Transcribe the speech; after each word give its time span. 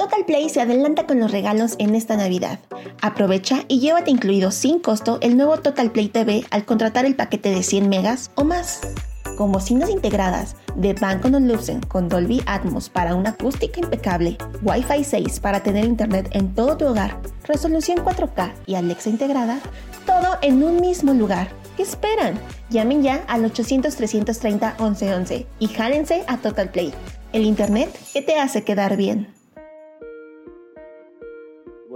Total 0.00 0.24
Play 0.24 0.48
se 0.48 0.62
adelanta 0.62 1.06
con 1.06 1.20
los 1.20 1.30
regalos 1.30 1.74
en 1.78 1.94
esta 1.94 2.16
Navidad. 2.16 2.58
Aprovecha 3.02 3.64
y 3.68 3.80
llévate 3.80 4.10
incluido 4.10 4.50
sin 4.50 4.78
costo 4.78 5.18
el 5.20 5.36
nuevo 5.36 5.58
Total 5.58 5.90
Play 5.90 6.08
TV 6.08 6.42
al 6.50 6.64
contratar 6.64 7.04
el 7.04 7.16
paquete 7.16 7.50
de 7.50 7.62
100 7.62 7.86
megas 7.90 8.30
o 8.34 8.44
más. 8.44 8.80
Con 9.36 9.52
bocinas 9.52 9.90
integradas 9.90 10.56
de 10.74 10.94
Banco 10.94 11.28
Lucen 11.28 11.82
con 11.82 12.08
Dolby 12.08 12.42
Atmos 12.46 12.88
para 12.88 13.14
una 13.14 13.30
acústica 13.30 13.78
impecable, 13.78 14.38
Wi-Fi 14.62 15.04
6 15.04 15.38
para 15.40 15.62
tener 15.62 15.84
internet 15.84 16.30
en 16.32 16.54
todo 16.54 16.78
tu 16.78 16.86
hogar, 16.86 17.20
resolución 17.44 17.98
4K 17.98 18.54
y 18.64 18.76
Alexa 18.76 19.10
integrada, 19.10 19.60
todo 20.06 20.38
en 20.40 20.62
un 20.62 20.80
mismo 20.80 21.12
lugar. 21.12 21.48
¿Qué 21.76 21.82
esperan? 21.82 22.40
Llamen 22.70 23.02
ya 23.02 23.22
al 23.28 23.44
800-330-1111 23.52 25.44
y 25.58 25.68
jálense 25.68 26.24
a 26.26 26.38
Total 26.38 26.70
Play, 26.70 26.94
el 27.34 27.44
internet 27.44 27.94
que 28.14 28.22
te 28.22 28.38
hace 28.38 28.64
quedar 28.64 28.96
bien. 28.96 29.39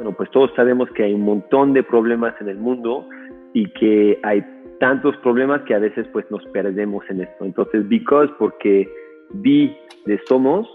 Bueno, 0.05 0.19
pues 0.19 0.31
todos 0.33 0.51
sabemos 0.55 0.91
que 0.91 1.03
hay 1.03 1.15
un 1.15 1.23
montón 1.23 1.73
de 1.73 1.83
problemas 1.83 2.35
en 2.39 2.51
el 2.51 2.59
mundo 2.59 3.09
y 3.55 3.71
que 3.71 4.21
hay 4.23 4.45
tantos 4.79 5.17
problemas 5.23 5.63
que 5.63 5.73
a 5.73 5.79
veces 5.79 6.07
pues 6.13 6.31
nos 6.31 6.45
perdemos 6.49 7.03
en 7.09 7.23
esto. 7.23 7.43
Entonces, 7.43 7.89
because 7.89 8.31
porque 8.39 8.87
be 9.33 9.75
de 10.05 10.21
somos 10.29 10.69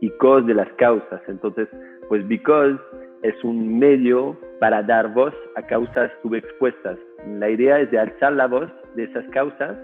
y 0.00 0.08
cause 0.20 0.46
de 0.46 0.54
las 0.54 0.68
causas. 0.74 1.20
Entonces, 1.26 1.66
pues 2.08 2.28
because 2.28 2.78
es 3.22 3.34
un 3.42 3.76
medio 3.76 4.38
para 4.60 4.84
dar 4.84 5.12
voz 5.12 5.34
a 5.56 5.62
causas 5.62 6.12
subexpuestas. 6.22 6.96
La 7.40 7.50
idea 7.50 7.80
es 7.80 7.90
de 7.90 7.98
alzar 7.98 8.34
la 8.34 8.46
voz 8.46 8.70
de 8.94 9.02
esas 9.02 9.26
causas 9.30 9.76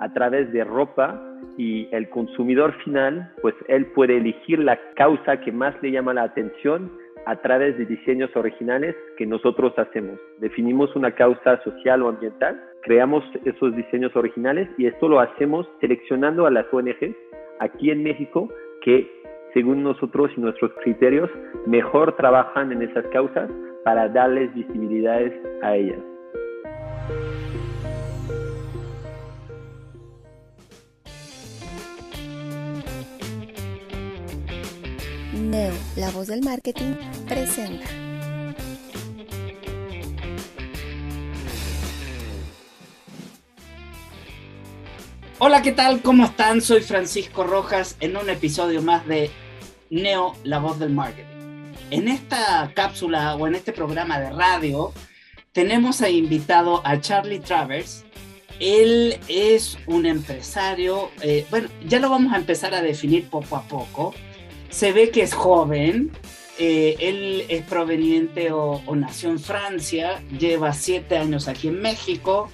a 0.00 0.12
través 0.12 0.52
de 0.52 0.64
ropa 0.64 1.18
y 1.56 1.88
el 1.92 2.10
consumidor 2.10 2.74
final, 2.84 3.32
pues 3.40 3.54
él 3.68 3.86
puede 3.86 4.18
elegir 4.18 4.58
la 4.58 4.78
causa 4.96 5.40
que 5.40 5.50
más 5.50 5.74
le 5.80 5.92
llama 5.92 6.12
la 6.12 6.24
atención 6.24 6.90
a 7.26 7.36
través 7.36 7.76
de 7.78 7.86
diseños 7.86 8.34
originales 8.34 8.94
que 9.16 9.26
nosotros 9.26 9.72
hacemos. 9.78 10.18
Definimos 10.38 10.94
una 10.96 11.14
causa 11.14 11.62
social 11.62 12.02
o 12.02 12.08
ambiental, 12.08 12.60
creamos 12.82 13.24
esos 13.44 13.74
diseños 13.76 14.14
originales 14.16 14.68
y 14.78 14.86
esto 14.86 15.08
lo 15.08 15.20
hacemos 15.20 15.66
seleccionando 15.80 16.46
a 16.46 16.50
las 16.50 16.66
ONGs 16.72 17.16
aquí 17.60 17.90
en 17.90 18.02
México 18.02 18.48
que 18.82 19.10
según 19.54 19.82
nosotros 19.82 20.30
y 20.36 20.40
nuestros 20.40 20.72
criterios 20.82 21.30
mejor 21.66 22.16
trabajan 22.16 22.72
en 22.72 22.82
esas 22.82 23.06
causas 23.08 23.50
para 23.84 24.08
darles 24.08 24.54
visibilidades 24.54 25.32
a 25.62 25.76
ellas. 25.76 25.98
Neo, 35.50 35.72
la 35.96 36.12
voz 36.12 36.28
del 36.28 36.42
marketing, 36.42 36.94
presenta. 37.26 37.84
Hola, 45.40 45.60
¿qué 45.60 45.72
tal? 45.72 46.02
¿Cómo 46.02 46.26
están? 46.26 46.60
Soy 46.60 46.82
Francisco 46.82 47.42
Rojas 47.42 47.96
en 47.98 48.16
un 48.16 48.30
episodio 48.30 48.80
más 48.80 49.04
de 49.08 49.28
Neo, 49.90 50.36
la 50.44 50.60
voz 50.60 50.78
del 50.78 50.90
marketing. 50.90 51.24
En 51.90 52.06
esta 52.06 52.70
cápsula 52.72 53.34
o 53.34 53.48
en 53.48 53.56
este 53.56 53.72
programa 53.72 54.20
de 54.20 54.30
radio 54.30 54.92
tenemos 55.50 56.00
a 56.00 56.10
invitado 56.10 56.80
a 56.84 57.00
Charlie 57.00 57.40
Travers. 57.40 58.04
Él 58.60 59.18
es 59.26 59.78
un 59.88 60.06
empresario, 60.06 61.10
eh, 61.22 61.44
bueno, 61.50 61.68
ya 61.88 61.98
lo 61.98 62.08
vamos 62.08 62.34
a 62.34 62.36
empezar 62.36 62.72
a 62.72 62.82
definir 62.82 63.28
poco 63.28 63.56
a 63.56 63.62
poco. 63.62 64.14
Se 64.70 64.92
ve 64.92 65.10
que 65.10 65.22
es 65.22 65.34
joven, 65.34 66.10
eh, 66.58 66.96
él 67.00 67.44
es 67.48 67.64
proveniente 67.64 68.52
o, 68.52 68.82
nació 68.94 69.30
en 69.30 69.38
Francia, 69.38 70.22
lleva 70.38 70.72
siete 70.72 71.18
años 71.18 71.48
aquí 71.48 71.68
en 71.68 71.80
México, 71.80 72.50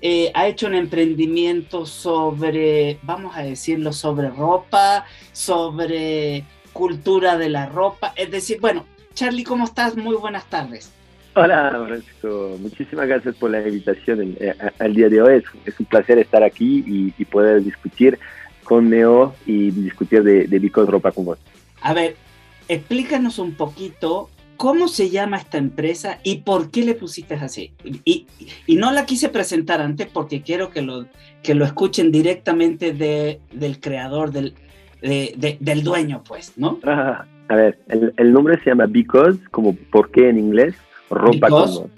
eh, 0.00 0.32
ha 0.34 0.48
hecho 0.48 0.66
un 0.66 0.74
emprendimiento 0.74 1.86
sobre, 1.86 2.98
vamos 3.02 3.36
a 3.36 3.42
decirlo, 3.42 3.92
sobre 3.92 4.28
ropa, 4.30 5.06
sobre 5.32 6.44
cultura 6.72 7.38
de 7.38 7.48
la 7.48 7.66
ropa. 7.66 8.12
Es 8.16 8.30
decir, 8.30 8.58
bueno, 8.60 8.84
Charlie, 9.14 9.44
¿cómo 9.44 9.64
estás? 9.64 9.96
Muy 9.96 10.16
buenas 10.16 10.44
tardes. 10.46 10.90
Hola, 11.34 11.70
Francisco. 11.86 12.58
Muchísimas 12.60 13.08
gracias 13.08 13.34
por 13.36 13.50
la 13.50 13.66
invitación 13.66 14.36
eh, 14.38 14.54
al 14.78 14.94
día 14.94 15.08
de 15.08 15.22
hoy. 15.22 15.42
Es, 15.64 15.80
un 15.80 15.86
placer 15.86 16.18
estar 16.18 16.42
aquí 16.42 16.84
y, 16.86 17.24
poder 17.24 17.62
discutir 17.62 18.18
con 18.72 18.88
Neo 18.88 19.34
y 19.44 19.70
discutir 19.70 20.22
de, 20.22 20.46
de 20.46 20.70
Ropa 20.86 21.12
con 21.12 21.26
vos. 21.26 21.38
A 21.82 21.92
ver, 21.92 22.16
explícanos 22.68 23.38
un 23.38 23.52
poquito 23.52 24.30
¿Cómo 24.56 24.86
se 24.86 25.10
llama 25.10 25.38
esta 25.38 25.58
empresa 25.58 26.20
y 26.22 26.42
por 26.42 26.70
qué 26.70 26.84
le 26.84 26.94
pusiste 26.94 27.34
así? 27.34 27.72
Y, 28.04 28.26
y, 28.66 28.76
no 28.76 28.92
la 28.92 29.06
quise 29.06 29.28
presentar 29.28 29.80
antes 29.80 30.06
porque 30.06 30.42
quiero 30.42 30.70
que 30.70 30.82
lo, 30.82 31.06
que 31.42 31.56
lo 31.56 31.64
escuchen 31.64 32.12
directamente 32.12 32.92
de, 32.92 33.40
del 33.50 33.80
creador, 33.80 34.30
del, 34.30 34.54
de, 35.00 35.56
del 35.58 35.82
dueño, 35.82 36.22
pues, 36.28 36.52
¿no? 36.56 36.78
Ah, 36.84 37.24
a 37.48 37.56
ver, 37.56 37.78
el, 37.88 38.14
el, 38.16 38.32
nombre 38.32 38.56
se 38.62 38.70
llama 38.70 38.86
Because, 38.86 39.40
como 39.50 39.74
por 39.90 40.12
qué 40.12 40.28
en 40.28 40.38
inglés, 40.38 40.76
ropa 41.10 41.48
como. 41.48 41.90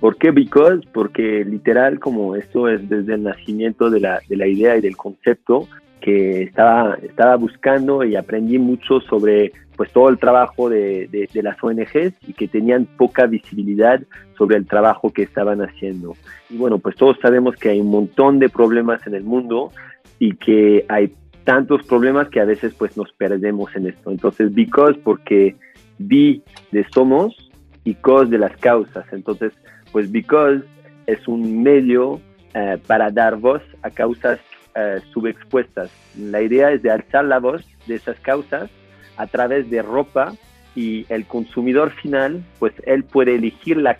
¿Por 0.00 0.16
qué 0.16 0.30
Because? 0.30 0.86
Porque 0.94 1.44
literal, 1.44 2.00
como 2.00 2.34
esto 2.34 2.68
es 2.68 2.88
desde 2.88 3.14
el 3.14 3.24
nacimiento 3.24 3.90
de 3.90 4.00
la, 4.00 4.20
de 4.26 4.36
la 4.36 4.46
idea 4.46 4.76
y 4.76 4.80
del 4.80 4.96
concepto, 4.96 5.68
que 6.00 6.42
estaba, 6.42 6.98
estaba 7.02 7.36
buscando 7.36 8.04
y 8.04 8.16
aprendí 8.16 8.58
mucho 8.58 9.00
sobre 9.00 9.52
pues 9.76 9.92
todo 9.92 10.08
el 10.08 10.18
trabajo 10.18 10.70
de, 10.70 11.08
de, 11.10 11.42
las 11.42 11.62
ONGs 11.62 12.14
y 12.26 12.32
que 12.32 12.48
tenían 12.48 12.86
poca 12.86 13.26
visibilidad 13.26 14.00
sobre 14.38 14.56
el 14.56 14.66
trabajo 14.66 15.12
que 15.12 15.22
estaban 15.22 15.60
haciendo. 15.60 16.14
Y 16.48 16.56
bueno, 16.56 16.78
pues 16.78 16.96
todos 16.96 17.18
sabemos 17.20 17.56
que 17.56 17.68
hay 17.68 17.80
un 17.80 17.90
montón 17.90 18.38
de 18.38 18.48
problemas 18.48 19.06
en 19.06 19.14
el 19.14 19.24
mundo 19.24 19.70
y 20.18 20.34
que 20.36 20.86
hay 20.88 21.12
tantos 21.44 21.86
problemas 21.86 22.28
que 22.28 22.40
a 22.40 22.44
veces 22.44 22.74
pues 22.74 22.96
nos 22.96 23.12
perdemos 23.12 23.74
en 23.76 23.86
esto. 23.86 24.10
Entonces, 24.10 24.54
because 24.54 24.98
porque 25.04 25.56
be 25.98 26.40
de 26.72 26.86
somos 26.92 27.36
y 27.84 27.94
cause 27.94 28.30
de 28.30 28.38
las 28.38 28.56
causas. 28.56 29.04
Entonces, 29.12 29.52
pues 29.92 30.10
because 30.10 30.62
es 31.06 31.28
un 31.28 31.62
medio 31.62 32.20
eh, 32.54 32.78
para 32.86 33.10
dar 33.10 33.36
voz 33.36 33.62
a 33.82 33.90
causas 33.90 34.40
eh, 34.76 35.00
subexpuestas. 35.12 35.90
La 36.18 36.42
idea 36.42 36.70
es 36.70 36.82
de 36.82 36.90
alzar 36.90 37.24
la 37.24 37.38
voz 37.38 37.64
de 37.86 37.94
esas 37.94 38.18
causas 38.20 38.70
a 39.16 39.26
través 39.26 39.70
de 39.70 39.80
ropa 39.80 40.34
y 40.74 41.06
el 41.08 41.26
consumidor 41.26 41.90
final, 41.90 42.44
pues 42.58 42.74
él 42.84 43.04
puede 43.04 43.36
elegir 43.36 43.78
la, 43.78 43.96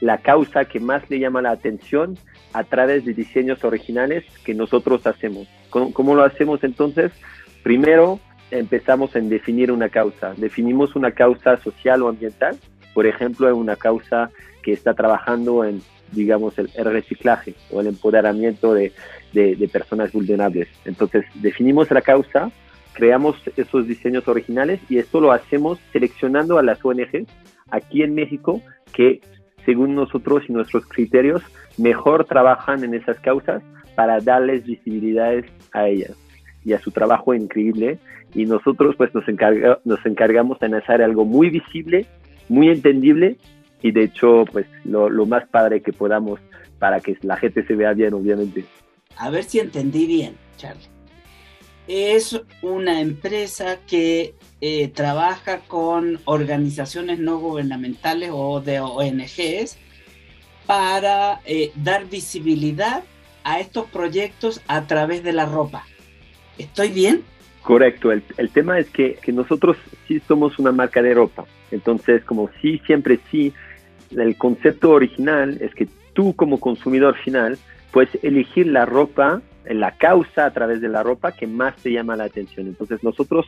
la 0.00 0.18
causa 0.18 0.66
que 0.66 0.78
más 0.78 1.02
le 1.10 1.18
llama 1.18 1.42
la 1.42 1.50
atención 1.50 2.16
a 2.52 2.62
través 2.62 3.04
de 3.04 3.12
diseños 3.12 3.64
originales 3.64 4.24
que 4.44 4.54
nosotros 4.54 5.04
hacemos. 5.06 5.48
¿Cómo, 5.70 5.92
¿Cómo, 5.92 6.14
lo 6.14 6.22
hacemos 6.22 6.62
entonces? 6.62 7.10
Primero 7.64 8.20
empezamos 8.52 9.16
en 9.16 9.28
definir 9.28 9.72
una 9.72 9.88
causa. 9.88 10.34
Definimos 10.36 10.94
una 10.94 11.10
causa 11.10 11.56
social 11.56 12.02
o 12.02 12.08
ambiental. 12.08 12.56
Por 12.94 13.06
ejemplo, 13.06 13.54
una 13.56 13.74
causa 13.74 14.30
que 14.64 14.72
está 14.72 14.94
trabajando 14.94 15.64
en 15.64 15.82
digamos, 16.14 16.58
el, 16.58 16.68
reciclaje 16.84 17.54
o 17.70 17.80
el 17.80 17.88
empoderamiento 17.88 18.72
de, 18.74 18.92
de, 19.32 19.68
personas 19.72 20.12
vulnerables. 20.12 20.68
Entonces, 20.84 21.24
definimos 21.34 21.90
la 21.90 22.02
causa, 22.02 22.50
creamos 22.92 23.36
esos 23.56 23.86
diseños 23.86 24.26
originales 24.28 24.80
y 24.88 24.98
esto 24.98 25.20
lo 25.20 25.32
hacemos 25.32 25.78
seleccionando 25.92 26.58
a 26.58 26.62
las 26.62 26.84
ONGs 26.84 27.28
aquí 27.70 28.02
en 28.02 28.14
México 28.14 28.62
que, 28.92 29.20
según 29.64 29.94
nosotros 29.94 30.44
y 30.48 30.52
nuestros 30.52 30.86
criterios, 30.86 31.42
mejor 31.78 32.24
trabajan 32.24 32.84
en 32.84 32.94
esas 32.94 33.18
causas 33.20 33.62
para 33.94 34.20
darles 34.20 34.64
visibilidades 34.64 35.46
a 35.72 35.88
ellas 35.88 36.16
y 36.64 36.72
a 36.72 36.80
su 36.80 36.90
trabajo 36.90 37.34
increíble. 37.34 37.98
Y 38.34 38.46
nosotros 38.46 38.96
pues 38.96 39.14
nos, 39.14 39.28
encarga, 39.28 39.78
nos 39.84 40.04
encargamos 40.06 40.58
de 40.58 40.76
hacer 40.76 41.02
algo 41.02 41.24
muy 41.24 41.50
visible, 41.50 42.06
muy 42.48 42.68
entendible 42.68 43.36
y 43.84 43.92
de 43.92 44.04
hecho, 44.04 44.46
pues 44.50 44.64
lo, 44.84 45.10
lo, 45.10 45.26
más 45.26 45.46
padre 45.46 45.82
que 45.82 45.92
podamos 45.92 46.40
para 46.78 47.00
que 47.00 47.18
la 47.20 47.36
gente 47.36 47.66
se 47.66 47.76
vea 47.76 47.92
bien, 47.92 48.14
obviamente. 48.14 48.64
A 49.18 49.28
ver 49.28 49.44
si 49.44 49.58
entendí 49.58 50.06
bien, 50.06 50.36
Charlie. 50.56 50.88
es 51.86 52.40
una 52.62 53.02
empresa 53.02 53.80
que 53.86 54.36
eh, 54.62 54.88
trabaja 54.88 55.58
con 55.68 56.18
organizaciones 56.24 57.18
no 57.18 57.38
gubernamentales 57.38 58.30
o 58.32 58.62
de 58.62 58.80
ONGs 58.80 59.76
para 60.64 61.42
eh, 61.44 61.70
dar 61.74 62.06
visibilidad 62.06 63.04
a 63.44 63.60
estos 63.60 63.84
proyectos 63.90 64.62
a 64.66 64.86
través 64.86 65.22
de 65.22 65.34
la 65.34 65.44
ropa. 65.44 65.84
¿Estoy 66.56 66.88
bien? 66.88 67.22
Correcto, 67.60 68.12
el, 68.12 68.22
el 68.38 68.48
tema 68.48 68.78
es 68.78 68.88
que, 68.88 69.16
que, 69.16 69.32
nosotros 69.32 69.76
sí 70.08 70.22
somos 70.26 70.58
una 70.58 70.72
marca 70.72 71.02
de 71.02 71.12
ropa, 71.12 71.44
entonces 71.70 72.24
como 72.24 72.50
sí, 72.62 72.80
siempre 72.86 73.20
sí, 73.30 73.52
el 74.16 74.36
concepto 74.36 74.90
original 74.90 75.58
es 75.60 75.74
que 75.74 75.88
tú 76.12 76.34
como 76.34 76.60
consumidor 76.60 77.16
final 77.16 77.58
puedes 77.92 78.16
elegir 78.24 78.66
la 78.66 78.86
ropa, 78.86 79.40
la 79.64 79.92
causa 79.92 80.46
a 80.46 80.50
través 80.52 80.80
de 80.80 80.88
la 80.88 81.02
ropa 81.02 81.32
que 81.32 81.46
más 81.46 81.76
te 81.76 81.92
llama 81.92 82.16
la 82.16 82.24
atención. 82.24 82.66
Entonces 82.66 83.02
nosotros 83.04 83.46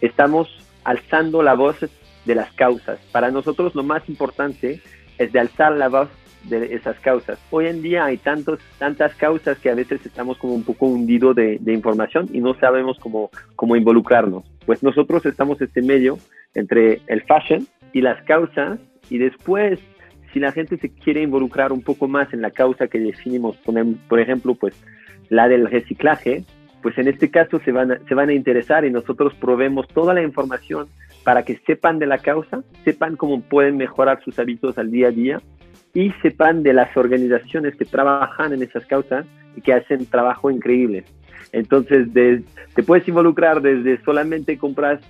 estamos 0.00 0.48
alzando 0.84 1.42
la 1.42 1.54
voz 1.54 1.76
de 2.24 2.34
las 2.34 2.52
causas. 2.52 2.98
Para 3.12 3.30
nosotros 3.30 3.74
lo 3.74 3.82
más 3.82 4.08
importante 4.08 4.80
es 5.18 5.32
de 5.32 5.40
alzar 5.40 5.72
la 5.72 5.88
voz 5.88 6.08
de 6.44 6.74
esas 6.74 6.98
causas. 7.00 7.38
Hoy 7.50 7.66
en 7.66 7.82
día 7.82 8.04
hay 8.04 8.18
tantos, 8.18 8.60
tantas 8.78 9.14
causas 9.14 9.58
que 9.58 9.70
a 9.70 9.74
veces 9.74 10.04
estamos 10.04 10.38
como 10.38 10.54
un 10.54 10.62
poco 10.62 10.86
hundidos 10.86 11.34
de, 11.34 11.58
de, 11.60 11.72
información 11.72 12.28
y 12.32 12.40
no 12.40 12.54
sabemos 12.60 12.98
cómo, 13.00 13.30
cómo 13.56 13.74
involucrarnos. 13.74 14.44
Pues 14.64 14.82
nosotros 14.82 15.26
estamos 15.26 15.60
este 15.60 15.82
medio 15.82 16.18
entre 16.54 17.00
el 17.08 17.22
fashion 17.22 17.66
y 17.92 18.00
las 18.00 18.22
causas 18.24 18.78
y 19.10 19.18
después 19.18 19.80
si 20.36 20.40
la 20.40 20.52
gente 20.52 20.76
se 20.76 20.90
quiere 20.90 21.22
involucrar 21.22 21.72
un 21.72 21.80
poco 21.80 22.08
más 22.08 22.30
en 22.34 22.42
la 22.42 22.50
causa 22.50 22.88
que 22.88 22.98
definimos, 22.98 23.56
por 24.06 24.20
ejemplo, 24.20 24.54
pues 24.54 24.74
la 25.30 25.48
del 25.48 25.66
reciclaje, 25.66 26.44
pues 26.82 26.98
en 26.98 27.08
este 27.08 27.30
caso 27.30 27.58
se 27.64 27.72
van, 27.72 27.92
a, 27.92 27.98
se 28.06 28.14
van 28.14 28.28
a 28.28 28.34
interesar 28.34 28.84
y 28.84 28.90
nosotros 28.90 29.32
proveemos 29.40 29.88
toda 29.88 30.12
la 30.12 30.20
información 30.20 30.88
para 31.24 31.42
que 31.42 31.56
sepan 31.66 31.98
de 31.98 32.04
la 32.04 32.18
causa, 32.18 32.62
sepan 32.84 33.16
cómo 33.16 33.40
pueden 33.40 33.78
mejorar 33.78 34.22
sus 34.22 34.38
hábitos 34.38 34.76
al 34.76 34.90
día 34.90 35.08
a 35.08 35.10
día 35.10 35.40
y 35.94 36.12
sepan 36.20 36.62
de 36.62 36.74
las 36.74 36.94
organizaciones 36.98 37.74
que 37.74 37.86
trabajan 37.86 38.52
en 38.52 38.62
esas 38.62 38.84
causas 38.84 39.24
y 39.56 39.62
que 39.62 39.72
hacen 39.72 40.04
trabajo 40.04 40.50
increíble. 40.50 41.04
Entonces, 41.52 42.08
te 42.12 42.82
puedes 42.82 43.08
involucrar 43.08 43.62
desde 43.62 44.04
solamente 44.04 44.58
comprar 44.58 45.00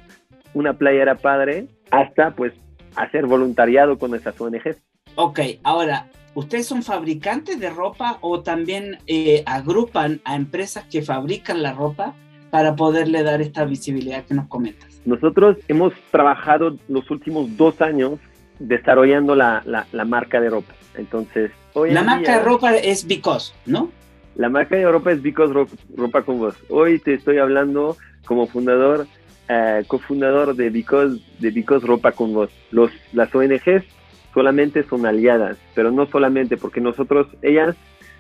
una 0.55 0.75
playera 0.75 1.17
padre 1.17 1.67
hasta 1.91 2.31
pues 2.31 2.53
hacer 2.95 3.27
voluntariado 3.27 3.99
con 3.99 4.15
esas 4.15 4.41
ONGs. 4.41 4.86
Ok, 5.19 5.41
ahora, 5.63 6.09
¿ustedes 6.35 6.67
son 6.67 6.83
fabricantes 6.83 7.59
de 7.59 7.71
ropa 7.71 8.19
o 8.21 8.43
también 8.43 8.99
eh, 9.07 9.43
agrupan 9.47 10.21
a 10.25 10.37
empresas 10.37 10.85
que 10.91 11.01
fabrican 11.01 11.63
la 11.63 11.73
ropa 11.73 12.15
para 12.51 12.77
poderle 12.77 13.23
dar 13.23 13.41
esta 13.41 13.65
visibilidad 13.65 14.27
que 14.27 14.35
nos 14.35 14.47
comentas? 14.47 15.01
Nosotros 15.07 15.57
hemos 15.69 15.95
trabajado 16.11 16.77
los 16.89 17.11
últimos 17.11 17.57
dos 17.57 17.81
años 17.81 18.19
desarrollando 18.59 19.35
la, 19.35 19.63
la, 19.65 20.05
marca 20.05 20.39
de 20.39 20.51
ropa. 20.51 20.75
Entonces, 20.97 21.51
hoy 21.73 21.93
La 21.93 22.03
marca 22.03 22.37
de 22.37 22.45
ropa 22.45 22.75
es 22.77 23.07
Because, 23.07 23.55
¿no? 23.65 23.91
La 24.35 24.51
marca 24.51 24.77
de 24.77 24.87
ropa 24.91 25.13
es 25.13 25.23
Because 25.23 25.55
Ropa 25.97 26.23
con 26.23 26.39
Vos. 26.39 26.57
Hoy 26.69 26.99
te 26.99 27.15
estoy 27.15 27.39
hablando 27.39 27.97
como 28.27 28.47
fundador, 28.47 29.07
eh, 29.49 29.83
cofundador 29.87 30.55
de 30.55 30.69
Because, 30.69 31.23
de 31.39 31.51
Because 31.51 31.87
Ropa 31.87 32.13
con 32.13 32.35
Vos. 32.35 32.51
Los, 32.71 32.91
las 33.15 33.35
ONGs 33.35 33.96
solamente 34.37 34.83
son 34.83 35.07
aliadas, 35.07 35.57
pero 35.75 35.91
no 35.91 36.05
solamente 36.05 36.59
porque 36.59 36.83
nosotros, 36.83 37.27
ellas, 37.41 37.75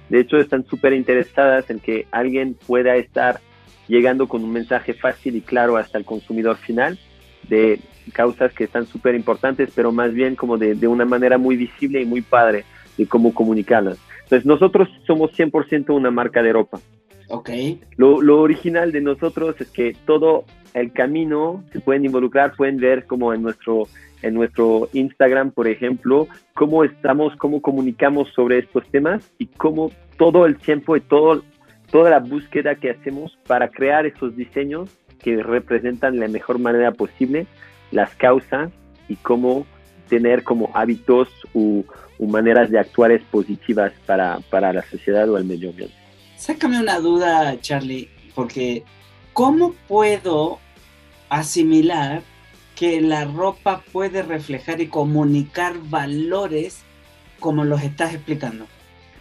de 0.09 0.21
hecho, 0.21 0.39
están 0.39 0.65
súper 0.65 0.95
interesadas 0.95 1.69
en 1.69 1.79
que 1.79 2.07
alguien 2.11 2.57
pueda 2.67 2.97
estar 2.97 3.41
llegando 3.87 4.27
con 4.27 4.43
un 4.43 4.51
mensaje 4.51 4.95
fácil 4.95 5.37
y 5.37 5.43
claro 5.43 5.77
hasta 5.77 5.99
el 5.99 6.07
consumidor 6.07 6.57
final 6.57 6.99
de 7.51 7.81
causas 8.15 8.55
que 8.55 8.65
están 8.65 8.87
súper 8.87 9.15
importantes, 9.15 9.71
pero 9.75 9.93
más 9.93 10.15
bien 10.15 10.37
como 10.37 10.57
de, 10.57 10.75
de, 10.75 10.89
una 10.89 11.05
manera 11.05 11.37
muy 11.37 11.55
visible 11.55 12.01
y 12.01 12.07
muy 12.07 12.23
padre 12.23 12.65
de 12.97 13.07
cómo 13.07 13.35
comunicarlas. 13.35 13.99
Entonces, 14.23 14.47
nosotros 14.47 14.89
somos 15.07 15.33
100% 15.33 15.95
una 15.95 16.11
marca 16.11 16.43
de 16.43 16.51
ropa. 16.51 16.81
Ok. 17.29 17.51
Lo, 17.99 18.23
lo, 18.23 18.41
original 18.41 18.91
de 18.91 19.03
nosotros 19.03 19.61
es 19.61 19.69
que 19.69 19.95
todo 20.07 20.47
el 20.77 20.93
camino 20.93 21.65
se 21.73 21.81
pueden 21.81 22.05
involucrar, 22.05 22.55
pueden 22.55 22.77
ver 22.77 23.07
como 23.07 23.33
en 23.33 23.43
nuestro 23.43 23.89
en 24.23 24.35
nuestro 24.35 24.89
Instagram, 24.93 25.51
por 25.51 25.69
ejemplo, 25.69 26.27
cómo 26.55 26.85
estamos, 26.85 27.35
cómo 27.37 27.63
comunicamos 27.63 28.29
sobre 28.35 28.59
estos 28.59 28.87
temas 28.89 29.23
y 29.39 29.47
cómo 29.47 29.91
todo 30.19 30.47
el 30.47 30.57
tiempo 30.57 30.97
y 30.97 31.01
todo, 31.01 31.43
toda 31.91 32.11
la 32.11 32.19
búsqueda 32.19 32.75
que 32.75 32.91
hacemos 32.91 33.39
para 33.47 33.69
crear 33.69 34.05
esos 34.07 34.37
diseños 34.37 34.91
que 35.23 35.43
representan 35.43 36.19
la 36.19 36.29
mejor 36.29 36.59
manera 36.59 36.93
posible 36.93 37.47
las 37.91 38.15
causas 38.17 38.71
y 39.09 39.17
cómo 39.17 39.67
tener 40.09 40.43
como 40.43 40.71
hábitos 40.75 41.29
u, 41.55 41.85
maneras 42.19 42.71
de 42.71 42.79
actuar 42.79 43.19
positivas 43.31 43.93
para, 44.07 44.41
para 44.51 44.73
la 44.73 44.83
sociedad 44.83 45.29
o 45.31 45.39
el 45.39 45.45
medio 45.45 45.71
ambiente. 45.71 45.95
Sácame 46.37 46.81
una 46.81 46.99
duda, 46.99 47.59
Charlie, 47.61 48.09
porque 48.35 48.83
¿cómo 49.33 49.75
puedo 49.87 50.59
asimilar 51.29 52.23
que 52.75 53.01
la 53.01 53.25
ropa 53.25 53.83
puede 53.93 54.23
reflejar 54.23 54.81
y 54.81 54.89
comunicar 54.89 55.75
valores 55.89 56.85
como 57.41 57.65
los 57.65 57.83
estás 57.83 58.15
explicando? 58.15 58.67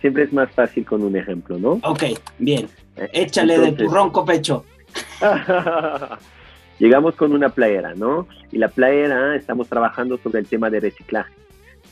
Siempre 0.02 0.24
es 0.24 0.34
más 0.34 0.52
fácil 0.52 0.86
con 0.86 1.04
un 1.04 1.16
ejemplo, 1.16 1.58
¿no? 1.58 1.80
Ok, 1.84 2.04
bien. 2.38 2.68
Eh, 2.98 3.10
Échale 3.14 3.58
de 3.58 3.72
tu 3.72 3.88
ronco 3.88 4.26
pecho. 4.26 4.66
Llegamos 6.80 7.16
con 7.16 7.32
una 7.32 7.50
playera, 7.50 7.94
¿no? 7.96 8.28
Y 8.52 8.58
la 8.58 8.68
playera 8.68 9.36
estamos 9.36 9.68
trabajando 9.70 10.18
sobre 10.18 10.40
el 10.40 10.48
tema 10.48 10.70
de 10.70 10.82
reciclaje. 10.82 11.34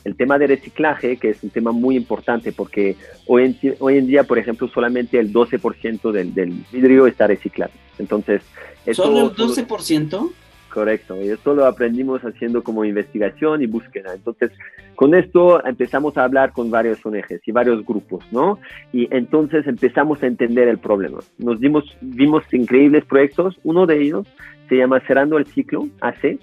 El 0.04 0.16
tema 0.16 0.38
de 0.38 0.46
reciclaje, 0.46 1.16
que 1.16 1.30
es 1.30 1.42
un 1.42 1.50
tema 1.50 1.72
muy 1.72 1.96
importante 1.96 2.52
porque 2.52 2.96
hoy 3.26 3.44
en, 3.44 3.76
hoy 3.80 3.98
en 3.98 4.06
día, 4.06 4.24
por 4.24 4.38
ejemplo, 4.38 4.68
solamente 4.68 5.18
el 5.18 5.32
12% 5.32 6.12
del, 6.12 6.34
del 6.34 6.52
vidrio 6.70 7.06
está 7.06 7.26
reciclado. 7.26 7.72
Entonces, 7.98 8.42
¿Solo 8.92 9.30
el 9.30 9.36
12%? 9.36 10.30
Correcto, 10.74 11.22
y 11.22 11.28
esto 11.28 11.54
lo 11.54 11.66
aprendimos 11.66 12.22
haciendo 12.22 12.64
como 12.64 12.84
investigación 12.84 13.62
y 13.62 13.66
búsqueda. 13.66 14.12
Entonces, 14.12 14.50
con 14.96 15.14
esto 15.14 15.64
empezamos 15.64 16.16
a 16.16 16.24
hablar 16.24 16.50
con 16.52 16.68
varios 16.68 16.98
ONGs 17.06 17.46
y 17.46 17.52
varios 17.52 17.86
grupos, 17.86 18.24
¿no? 18.32 18.58
Y 18.92 19.06
entonces 19.14 19.68
empezamos 19.68 20.20
a 20.24 20.26
entender 20.26 20.66
el 20.66 20.78
problema. 20.78 21.20
Nos 21.38 21.60
dimos, 21.60 21.84
vimos 22.00 22.42
increíbles 22.52 23.04
proyectos, 23.04 23.56
uno 23.62 23.86
de 23.86 24.02
ellos 24.02 24.26
se 24.68 24.76
llama 24.76 24.98
Cerrando 25.06 25.38
el 25.38 25.46
Ciclo, 25.46 25.88
AC, 26.00 26.40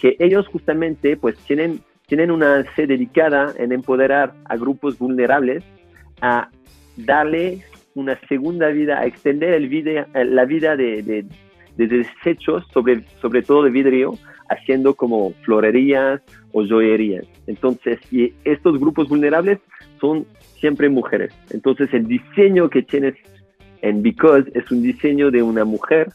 que 0.00 0.16
ellos 0.18 0.48
justamente 0.48 1.18
pues 1.18 1.36
tienen, 1.40 1.80
tienen 2.06 2.30
una 2.30 2.56
AC 2.56 2.86
dedicada 2.86 3.52
en 3.58 3.72
empoderar 3.72 4.34
a 4.44 4.56
grupos 4.56 4.98
vulnerables 4.98 5.64
a 6.20 6.48
darle 6.96 7.62
una 7.94 8.18
segunda 8.28 8.68
vida, 8.68 8.98
a 8.98 9.06
extender 9.06 9.54
el 9.54 9.68
vida, 9.68 10.06
la 10.14 10.44
vida 10.44 10.76
de, 10.76 11.02
de 11.02 11.86
desechos, 11.86 12.64
sobre, 12.72 13.04
sobre 13.20 13.42
todo 13.42 13.64
de 13.64 13.70
vidrio, 13.70 14.18
haciendo 14.48 14.94
como 14.94 15.32
florerías 15.44 16.20
o 16.52 16.66
joyerías. 16.66 17.26
Entonces, 17.46 17.98
y 18.12 18.32
estos 18.44 18.78
grupos 18.78 19.08
vulnerables 19.08 19.58
son 20.00 20.26
siempre 20.58 20.88
mujeres. 20.88 21.32
Entonces, 21.50 21.92
el 21.92 22.06
diseño 22.06 22.68
que 22.68 22.82
tienes 22.82 23.14
en 23.82 24.02
Because 24.02 24.50
es 24.54 24.70
un 24.70 24.82
diseño 24.82 25.30
de 25.30 25.42
una 25.42 25.64
mujer 25.64 26.08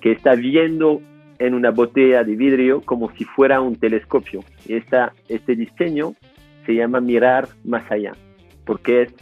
que 0.00 0.12
está 0.12 0.34
viendo 0.34 1.00
en 1.40 1.54
una 1.54 1.70
botella 1.70 2.22
de 2.22 2.36
vidrio 2.36 2.82
como 2.82 3.10
si 3.16 3.24
fuera 3.24 3.60
un 3.60 3.74
telescopio. 3.74 4.44
Y 4.66 4.74
esta, 4.74 5.14
este 5.28 5.56
diseño 5.56 6.14
se 6.66 6.74
llama 6.74 7.00
mirar 7.00 7.48
más 7.64 7.90
allá, 7.90 8.12
porque 8.64 9.02
es, 9.02 9.14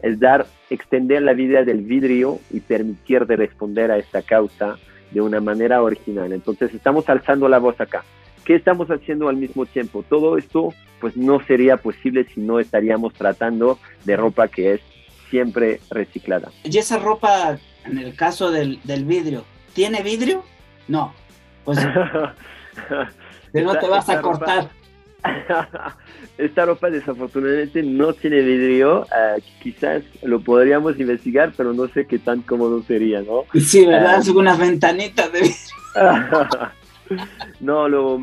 es 0.00 0.20
dar, 0.20 0.46
extender 0.70 1.20
la 1.22 1.32
vida 1.34 1.64
del 1.64 1.82
vidrio 1.82 2.38
y 2.50 2.60
permitir 2.60 3.26
de 3.26 3.36
responder 3.36 3.90
a 3.90 3.98
esta 3.98 4.22
causa 4.22 4.78
de 5.10 5.20
una 5.20 5.40
manera 5.40 5.82
original. 5.82 6.32
Entonces 6.32 6.72
estamos 6.72 7.08
alzando 7.08 7.48
la 7.48 7.58
voz 7.58 7.78
acá. 7.80 8.04
¿Qué 8.44 8.54
estamos 8.54 8.88
haciendo 8.88 9.28
al 9.28 9.36
mismo 9.36 9.66
tiempo? 9.66 10.04
Todo 10.08 10.38
esto 10.38 10.72
pues 11.00 11.16
no 11.16 11.44
sería 11.44 11.76
posible 11.76 12.24
si 12.32 12.40
no 12.40 12.60
estaríamos 12.60 13.14
tratando 13.14 13.78
de 14.04 14.16
ropa 14.16 14.46
que 14.46 14.74
es 14.74 14.80
siempre 15.28 15.80
reciclada. 15.90 16.50
¿Y 16.62 16.78
esa 16.78 16.98
ropa, 16.98 17.58
en 17.84 17.98
el 17.98 18.14
caso 18.14 18.50
del, 18.50 18.80
del 18.84 19.04
vidrio, 19.04 19.44
tiene 19.74 20.02
vidrio? 20.02 20.44
No. 20.86 21.12
Pues 21.68 21.84
no 23.52 23.78
te 23.78 23.88
vas 23.88 24.08
a 24.08 24.22
cortar. 24.22 24.70
Esta 26.38 26.64
ropa 26.64 26.88
desafortunadamente 26.88 27.82
no 27.82 28.14
tiene 28.14 28.40
vidrio, 28.40 29.02
uh, 29.02 29.40
quizás 29.60 30.02
lo 30.22 30.40
podríamos 30.40 30.98
investigar, 30.98 31.52
pero 31.54 31.74
no 31.74 31.86
sé 31.88 32.06
qué 32.06 32.18
tan 32.18 32.40
cómodo 32.40 32.82
sería, 32.84 33.20
¿no? 33.20 33.42
Sí, 33.60 33.84
¿verdad? 33.84 34.26
Uh, 34.26 34.38
unas 34.38 34.58
ventanitas 34.58 35.30
de 35.30 35.40
vidrio. 35.42 36.48
no, 37.60 37.86
lo, 37.86 38.18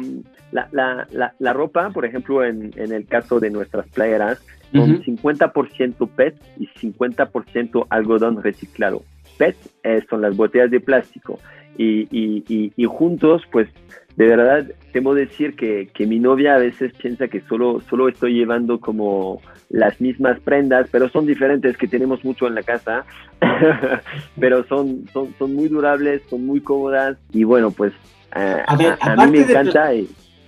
la, 0.51 0.67
la, 0.71 1.35
la, 1.37 1.53
ropa, 1.53 1.91
por 1.91 2.05
ejemplo, 2.05 2.43
en, 2.43 2.71
en, 2.77 2.93
el 2.93 3.05
caso 3.05 3.39
de 3.39 3.51
nuestras 3.51 3.87
playeras, 3.89 4.41
son 4.73 5.03
50% 5.03 6.09
PET 6.15 6.41
y 6.57 6.67
50% 6.67 7.85
algodón 7.91 8.41
reciclado. 8.41 9.03
PET 9.37 9.55
eh, 9.83 10.03
son 10.09 10.23
las 10.23 10.35
botellas 10.35 10.71
de 10.71 10.79
plástico 10.79 11.37
y, 11.77 12.07
y, 12.11 12.73
y, 12.75 12.85
juntos, 12.85 13.43
pues 13.51 13.67
de 14.15 14.27
verdad, 14.27 14.65
temo 14.93 15.13
decir 15.13 15.55
que, 15.55 15.89
que, 15.93 16.05
mi 16.05 16.19
novia 16.19 16.55
a 16.55 16.59
veces 16.59 16.93
piensa 16.93 17.27
que 17.27 17.41
solo, 17.41 17.81
solo 17.89 18.07
estoy 18.07 18.33
llevando 18.33 18.79
como 18.79 19.41
las 19.69 19.99
mismas 19.99 20.39
prendas, 20.39 20.87
pero 20.89 21.09
son 21.09 21.25
diferentes, 21.25 21.75
que 21.75 21.87
tenemos 21.87 22.23
mucho 22.23 22.47
en 22.47 22.55
la 22.55 22.63
casa, 22.63 23.05
pero 24.39 24.65
son, 24.67 25.05
son, 25.11 25.35
son 25.37 25.53
muy 25.53 25.67
durables, 25.67 26.21
son 26.29 26.45
muy 26.45 26.61
cómodas 26.61 27.17
y 27.33 27.43
bueno, 27.43 27.71
pues 27.71 27.91
a, 28.35 28.75
mí 28.77 29.31
me 29.31 29.39
encanta. 29.39 29.91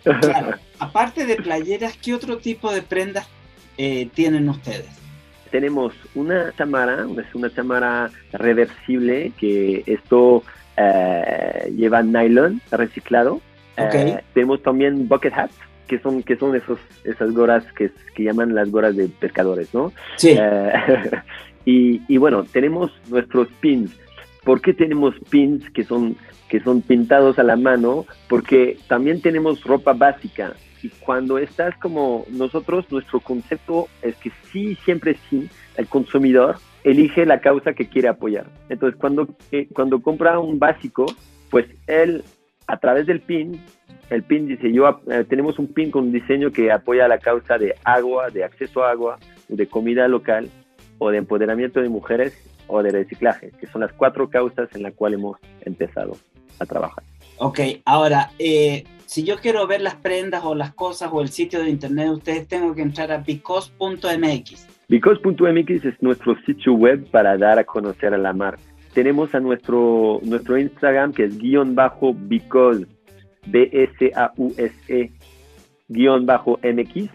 aparte 0.80 1.26
de 1.26 1.36
playeras, 1.36 1.98
¿qué 1.98 2.14
otro 2.14 2.38
tipo 2.38 2.72
de 2.72 2.82
prendas 2.82 3.28
eh, 3.78 4.10
tienen 4.14 4.50
ustedes? 4.50 4.88
Tenemos 5.52 5.94
una 6.14 6.54
chamara, 6.58 7.06
es 7.18 7.34
una 7.34 7.54
chamara 7.54 8.12
reversible 8.34 9.32
que 9.38 9.84
esto 9.86 10.44
eh, 10.78 11.74
lleva 11.76 12.04
nylon 12.04 12.62
reciclado. 12.72 13.42
Eh, 13.78 14.20
tenemos 14.34 14.62
también 14.64 15.08
bucket 15.08 15.34
hats, 15.34 15.56
que 15.88 16.00
son, 16.00 16.24
que 16.24 16.36
son 16.36 16.56
esos, 16.56 16.80
esas 17.04 17.32
goras 17.34 17.64
que, 17.74 17.92
que 18.16 18.24
llaman 18.24 18.56
las 18.56 18.72
goras 18.72 18.96
de 18.96 19.08
pescadores, 19.08 19.74
¿no? 19.74 19.92
Sí. 20.16 20.38
y, 21.66 22.02
y, 22.08 22.18
bueno, 22.18 22.44
tenemos 22.44 22.92
nuestros 23.10 23.48
pins. 23.60 23.92
¿Por 24.44 24.62
qué 24.62 24.74
tenemos 24.74 25.14
pins 25.30 25.70
que 25.72 25.84
son, 25.84 26.16
que 26.48 26.60
son 26.62 26.82
pintados 26.82 27.38
a 27.38 27.44
la 27.44 27.56
mano? 27.56 28.06
Porque 28.30 28.78
también 28.88 29.22
tenemos 29.22 29.64
ropa 29.64 29.94
básica. 29.94 30.54
Y 30.82 30.90
cuando 30.90 31.38
estás 31.38 31.76
como 31.78 32.26
nosotros, 32.30 32.86
nuestro 32.92 33.20
concepto 33.20 33.88
es 34.02 34.16
que 34.16 34.32
sí, 34.52 34.76
siempre 34.86 35.18
sí, 35.30 35.50
el 35.76 35.88
consumidor 35.88 36.58
elige 36.90 37.26
la 37.26 37.42
causa 37.42 37.74
que 37.74 37.88
quiere 37.88 38.08
apoyar. 38.08 38.46
Entonces, 38.70 39.00
cuando, 39.00 39.28
eh, 39.52 39.68
cuando 39.74 40.02
compra 40.02 40.40
un 40.40 40.58
básico, 40.58 41.06
pues 41.50 41.66
él, 41.86 42.24
a 42.66 42.78
través 42.78 43.06
del 43.06 43.20
PIN, 43.20 43.62
el 44.10 44.24
PIN 44.24 44.48
dice, 44.48 44.72
yo 44.72 45.02
eh, 45.12 45.26
tenemos 45.28 45.60
un 45.60 45.68
PIN 45.68 45.92
con 45.92 46.06
un 46.06 46.12
diseño 46.14 46.52
que 46.52 46.72
apoya 46.72 47.08
la 47.10 47.20
causa 47.20 47.58
de 47.58 47.76
agua, 47.84 48.30
de 48.30 48.46
acceso 48.46 48.84
a 48.84 48.92
agua, 48.92 49.18
de 49.50 49.68
comida 49.68 50.08
local, 50.08 50.50
o 50.98 51.10
de 51.12 51.18
empoderamiento 51.18 51.82
de 51.82 51.90
mujeres, 51.90 52.34
o 52.68 52.82
de 52.82 52.92
reciclaje, 52.92 53.52
que 53.60 53.68
son 53.68 53.82
las 53.82 53.92
cuatro 53.94 54.30
causas 54.30 54.74
en 54.74 54.84
las 54.84 54.94
cuales 54.94 55.20
hemos 55.20 55.38
empezado 55.62 56.18
a 56.60 56.66
trabajar. 56.66 57.04
Ok, 57.40 57.60
ahora, 57.86 58.32
eh, 58.40 58.84
si 59.06 59.24
yo 59.24 59.38
quiero 59.38 59.68
ver 59.68 59.82
las 59.82 59.96
prendas 59.96 60.44
o 60.44 60.56
las 60.56 60.74
cosas 60.74 61.10
o 61.12 61.22
el 61.22 61.30
sitio 61.30 61.62
de 61.62 61.70
internet, 61.70 62.10
ustedes 62.10 62.48
tengo 62.48 62.74
que 62.74 62.82
entrar 62.82 63.12
a 63.12 63.24
picos.mx. 63.24 64.68
Because.mx 64.90 65.86
es 65.86 66.02
nuestro 66.02 66.36
sitio 66.46 66.74
web 66.74 67.06
para 67.12 67.38
dar 67.38 67.60
a 67.60 67.64
conocer 67.64 68.14
a 68.14 68.18
la 68.18 68.34
marca. 68.34 68.62
Tenemos 68.94 69.36
a 69.36 69.40
nuestro, 69.40 70.20
nuestro 70.24 70.58
Instagram 70.58 71.14
que 71.14 71.26
es 71.26 71.38
guion 71.38 71.76
bajo 71.76 72.14
because, 72.14 72.86
B-S-A-U-S-E, 73.46 75.12
guion 75.90 76.26
bajo 76.26 76.60
MX, 76.64 77.10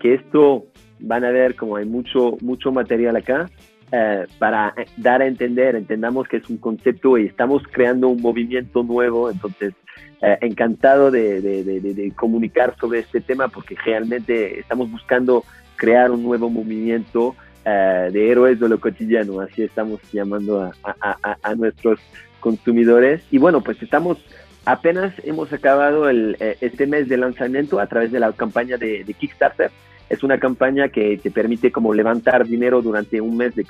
que 0.00 0.14
esto 0.14 0.66
van 0.98 1.24
a 1.24 1.30
ver 1.30 1.54
como 1.54 1.76
hay 1.76 1.84
mucho, 1.84 2.36
mucho 2.40 2.72
material 2.72 3.16
acá 3.16 3.48
eh, 3.92 4.26
para 4.38 4.74
dar 4.96 5.22
a 5.22 5.26
entender, 5.26 5.76
entendamos 5.76 6.28
que 6.28 6.38
es 6.38 6.48
un 6.48 6.58
concepto 6.58 7.18
y 7.18 7.26
estamos 7.26 7.62
creando 7.70 8.08
un 8.08 8.20
movimiento 8.20 8.82
nuevo, 8.82 9.30
entonces 9.30 9.74
eh, 10.22 10.38
encantado 10.42 11.10
de, 11.10 11.40
de, 11.40 12.12
comunicar 12.14 12.76
sobre 12.78 13.00
este 13.00 13.20
tema 13.20 13.48
porque 13.48 13.74
realmente 13.84 14.60
estamos 14.60 14.90
buscando 14.90 15.44
crear 15.76 16.10
un 16.10 16.22
nuevo 16.22 16.50
movimiento 16.50 17.34
eh, 17.64 18.08
de 18.12 18.30
héroes 18.30 18.58
de 18.60 18.68
lo 18.68 18.80
cotidiano, 18.80 19.40
así 19.40 19.62
estamos 19.62 20.00
llamando 20.12 20.72
a, 20.82 21.54
nuestros 21.56 22.00
consumidores. 22.40 23.22
Y 23.30 23.38
bueno, 23.38 23.62
pues 23.62 23.82
estamos, 23.82 24.18
apenas 24.64 25.12
hemos 25.24 25.52
acabado 25.52 26.08
el, 26.08 26.36
eh, 26.40 26.56
este 26.60 26.86
mes 26.86 27.08
de 27.08 27.16
lanzamiento 27.18 27.78
a 27.78 27.86
través 27.86 28.12
de 28.12 28.20
la 28.20 28.32
campaña 28.32 28.76
de, 28.76 29.04
Kickstarter. 29.18 29.70
Es 30.10 30.22
una 30.22 30.38
campaña 30.38 30.88
que 30.88 31.16
te 31.16 31.30
permite 31.30 31.72
como 31.72 31.94
levantar 31.94 32.46
dinero 32.46 32.82
durante 32.82 33.20
un 33.20 33.36
mes, 33.36 33.54
de, 33.54 33.64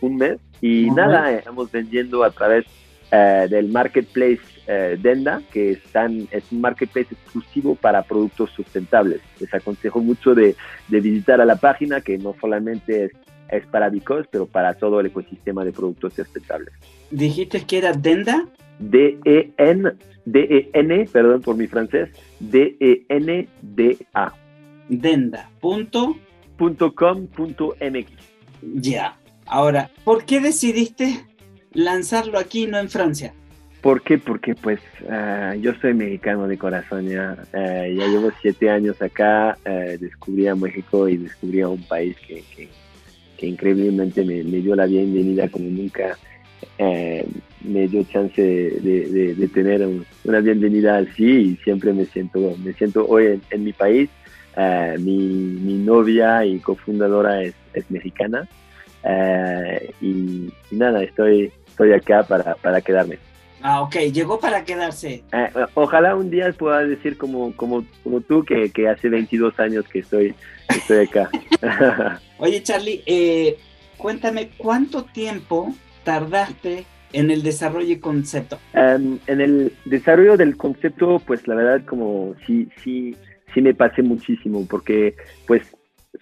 un 0.00 0.16
mes 0.16 0.38
y 0.60 0.90
nada, 0.90 1.32
estamos 1.32 1.70
vendiendo 1.70 2.24
a 2.24 2.30
través 2.30 2.66
eh, 3.12 3.46
del 3.48 3.68
marketplace 3.68 4.40
eh, 4.66 4.98
Denda, 5.00 5.40
que 5.52 5.72
están, 5.72 6.26
es 6.32 6.50
un 6.50 6.60
marketplace 6.60 7.14
exclusivo 7.14 7.76
para 7.76 8.02
productos 8.02 8.50
sustentables. 8.50 9.20
Les 9.38 9.54
aconsejo 9.54 10.00
mucho 10.00 10.34
de, 10.34 10.56
visitar 10.88 11.40
a 11.40 11.44
la 11.44 11.56
página, 11.56 12.00
que 12.00 12.18
no 12.18 12.34
solamente 12.40 13.12
es, 13.48 13.66
para 13.66 13.88
Bicos, 13.88 14.26
pero 14.30 14.46
para 14.46 14.74
todo 14.74 14.98
el 14.98 15.06
ecosistema 15.06 15.64
de 15.64 15.72
productos 15.72 16.14
sustentables. 16.14 16.74
¿Dijiste 17.12 17.62
que 17.64 17.78
era 17.78 17.92
Denda? 17.92 18.46
D-E-N, 18.80 19.92
D-E-N, 20.24 21.08
perdón 21.12 21.40
por 21.42 21.56
mi 21.56 21.68
francés, 21.68 22.08
D-E-N-D-A. 22.40 24.32
Denda. 24.88 25.50
Punto. 25.60 26.16
Ya. 28.74 29.18
Ahora, 29.46 29.90
¿por 30.04 30.24
qué 30.24 30.40
decidiste 30.40 31.24
lanzarlo 31.72 32.38
aquí, 32.38 32.66
no 32.66 32.78
en 32.78 32.88
Francia? 32.88 33.34
¿Por 33.82 34.02
qué? 34.02 34.16
Porque 34.16 34.54
pues 34.54 34.80
ah, 35.10 35.54
yo 35.60 35.74
soy 35.74 35.92
mexicano 35.92 36.48
de 36.48 36.56
corazón 36.56 37.06
ya. 37.06 37.36
Ah, 37.52 37.86
ya 37.86 38.06
llevo 38.06 38.30
siete 38.40 38.70
años 38.70 39.00
acá, 39.02 39.58
uh, 39.66 39.98
descubrí 39.98 40.46
a 40.46 40.54
México 40.54 41.06
y 41.06 41.18
descubrí 41.18 41.60
a 41.60 41.68
un 41.68 41.82
país 41.82 42.16
que, 42.26 42.42
que, 43.36 43.46
increíblemente 43.46 44.24
me, 44.24 44.42
dio 44.42 44.74
la 44.74 44.86
bienvenida 44.86 45.50
como 45.50 45.68
nunca 45.68 46.16
me 47.64 47.88
dio 47.88 48.04
chance 48.04 48.40
de, 48.40 49.34
de, 49.34 49.48
tener 49.48 49.86
una 50.24 50.40
bienvenida 50.40 50.96
así 50.96 51.24
y 51.24 51.56
siempre 51.56 51.92
me 51.92 52.06
siento, 52.06 52.56
me 52.64 52.72
siento 52.72 53.06
hoy 53.06 53.40
en, 53.50 53.64
mi 53.64 53.72
país. 53.74 54.08
Mi, 54.98 55.16
mi, 55.18 55.74
novia 55.74 56.44
y 56.44 56.58
cofundadora 56.60 57.42
es, 57.42 57.54
es 57.72 57.90
mexicana 57.90 58.48
y, 60.00 60.52
y, 60.70 60.76
nada, 60.76 61.02
estoy, 61.02 61.52
estoy 61.66 61.92
acá 61.92 62.22
para, 62.22 62.54
para 62.54 62.80
quedarme. 62.80 63.18
Ah, 63.66 63.80
ok, 63.80 63.96
llegó 64.12 64.38
para 64.38 64.62
quedarse. 64.62 65.24
Eh, 65.32 65.50
ojalá 65.72 66.14
un 66.14 66.28
día 66.28 66.52
pueda 66.52 66.84
decir 66.84 67.16
como, 67.16 67.56
como, 67.56 67.82
como 68.02 68.20
tú 68.20 68.44
que, 68.44 68.70
que 68.70 68.90
hace 68.90 69.08
22 69.08 69.58
años 69.58 69.88
que 69.88 70.00
estoy, 70.00 70.34
estoy 70.68 71.06
acá. 71.06 71.30
Oye, 72.38 72.62
Charlie, 72.62 73.02
eh, 73.06 73.56
cuéntame, 73.96 74.50
¿cuánto 74.58 75.04
tiempo 75.04 75.74
tardaste 76.04 76.84
en 77.14 77.30
el 77.30 77.42
desarrollo 77.42 77.94
y 77.94 78.00
concepto? 78.00 78.58
Em, 78.74 79.18
en 79.26 79.40
el 79.40 79.72
desarrollo 79.86 80.36
del 80.36 80.58
concepto, 80.58 81.18
pues 81.26 81.48
la 81.48 81.54
verdad 81.54 81.86
como 81.86 82.34
sí, 82.46 82.68
sí, 82.82 83.16
sí 83.54 83.62
me 83.62 83.74
pasé 83.74 84.02
muchísimo, 84.02 84.66
porque 84.68 85.14
pues 85.46 85.62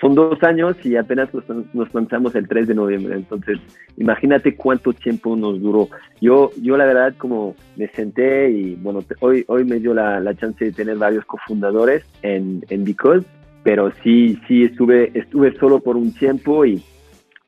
son 0.01 0.15
dos 0.15 0.43
años 0.43 0.77
y 0.85 0.97
apenas 0.97 1.29
nos, 1.75 1.95
lanzamos 1.95 2.35
el 2.35 2.49
3 2.49 2.69
de 2.69 2.75
noviembre. 2.75 3.15
Entonces, 3.15 3.59
imagínate 3.97 4.57
cuánto 4.57 4.93
tiempo 4.93 5.37
nos 5.37 5.61
duró. 5.61 5.89
Yo, 6.21 6.51
yo 6.61 6.77
la 6.77 6.87
verdad, 6.87 7.15
como 7.19 7.55
me 7.77 7.89
senté 7.89 8.51
y 8.51 8.75
bueno, 8.77 9.01
hoy, 9.21 9.45
hoy 9.49 9.65
me 9.65 9.81
dio 9.81 9.93
la, 9.93 10.21
la 10.21 10.35
chance 10.35 10.65
de 10.65 10.73
tener 10.73 10.97
varios 10.97 11.25
cofundadores 11.25 12.05
en, 12.23 12.65
en 12.71 12.85
Because, 12.85 13.27
pero 13.63 13.93
sí, 14.03 14.39
sí 14.49 14.65
estuve, 14.65 15.11
estuve 15.15 15.57
solo 15.59 15.81
por 15.81 15.97
un 15.97 16.13
tiempo 16.15 16.65
y 16.65 16.83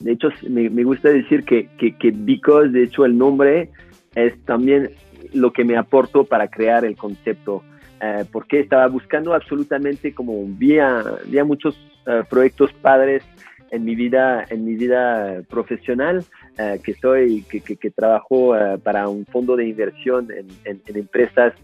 de 0.00 0.12
hecho 0.12 0.28
me, 0.48 0.68
me 0.68 0.84
gusta 0.84 1.08
decir 1.08 1.44
que, 1.44 1.68
que, 1.78 1.96
que 1.96 2.10
Because, 2.10 2.70
de 2.70 2.84
hecho, 2.84 3.04
el 3.04 3.16
nombre 3.16 3.70
es 4.14 4.38
también 4.44 4.90
lo 5.32 5.52
que 5.52 5.64
me 5.64 5.76
aportó 5.76 6.24
para 6.24 6.48
crear 6.48 6.84
el 6.84 6.96
concepto. 6.96 7.62
Eh, 8.00 8.24
porque 8.30 8.60
estaba 8.60 8.86
buscando 8.88 9.34
absolutamente 9.34 10.12
como 10.12 10.44
vía, 10.46 11.02
vía 11.26 11.44
muchos 11.44 11.76
eh, 12.06 12.22
proyectos 12.28 12.70
padres 12.82 13.22
en 13.70 13.82
mi 13.84 13.94
vida, 13.94 14.44
en 14.50 14.64
mi 14.64 14.74
vida 14.74 15.40
profesional, 15.48 16.22
eh, 16.58 16.78
que 16.84 16.92
soy, 16.94 17.42
que, 17.48 17.60
que, 17.60 17.90
trabajo 17.90 18.54
eh, 18.54 18.78
para 18.78 19.08
un 19.08 19.24
fondo 19.24 19.56
de 19.56 19.66
inversión 19.66 20.28
en, 20.30 20.48
en, 20.64 20.96
empresas 20.96 21.54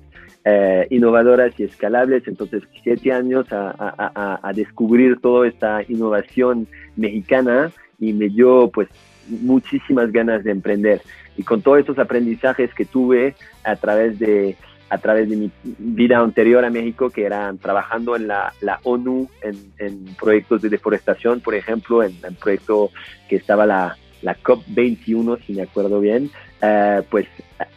innovadoras 0.89 1.53
y 1.61 1.65
escalables. 1.65 2.27
Entonces, 2.27 2.63
siete 2.83 3.13
años 3.13 3.53
a, 3.53 3.75
a, 3.79 4.41
a, 4.43 4.53
descubrir 4.55 5.21
toda 5.21 5.47
esta 5.47 5.83
innovación 5.87 6.67
mexicana 6.97 7.71
y 7.99 8.15
me 8.15 8.31
dio 8.31 8.71
pues 8.73 8.89
muchísimas 9.29 10.11
ganas 10.11 10.43
de 10.43 10.53
emprender. 10.53 11.03
Y 11.37 11.43
con 11.43 11.61
todos 11.61 11.81
estos 11.81 11.99
aprendizajes 11.99 12.73
que 12.73 12.87
tuve 12.87 13.35
a 13.65 13.77
través 13.77 14.19
de 14.19 14.57
a 14.91 14.99
través 14.99 15.31
de 15.31 15.37
mi 15.37 15.51
vida 15.79 16.19
anterior 16.19 16.65
a 16.65 16.71
México, 16.71 17.11
que 17.11 17.25
eran 17.25 17.59
trabajando 17.59 18.17
en 18.17 18.27
la, 18.27 18.53
la 18.61 18.81
ONU, 18.83 19.29
en, 19.41 19.57
en, 19.79 20.05
proyectos 20.17 20.63
de 20.63 20.69
deforestación, 20.69 21.41
por 21.41 21.55
ejemplo, 21.55 22.03
en 22.03 22.13
el 22.25 22.35
proyecto 22.35 22.91
que 23.29 23.37
estaba 23.37 23.67
la, 23.67 23.97
la 24.23 24.37
COP21, 24.37 25.39
si 25.47 25.55
me 25.55 25.63
acuerdo 25.63 26.01
bien, 26.01 26.31
eh, 26.61 27.03
pues 27.09 27.29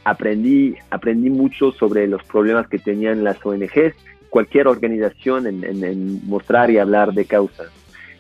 aprendí, 0.04 0.76
aprendí 0.90 1.30
mucho 1.30 1.72
sobre 1.72 2.08
los 2.08 2.24
problemas 2.24 2.68
que 2.68 2.80
tenían 2.80 3.24
las 3.24 3.44
ONGs, 3.46 3.94
cualquier 4.32 4.68
organización 4.68 5.46
en, 5.46 5.64
en, 5.64 6.28
mostrar 6.28 6.72
y 6.72 6.80
hablar 6.80 7.14
de 7.14 7.26
causas. 7.26 7.68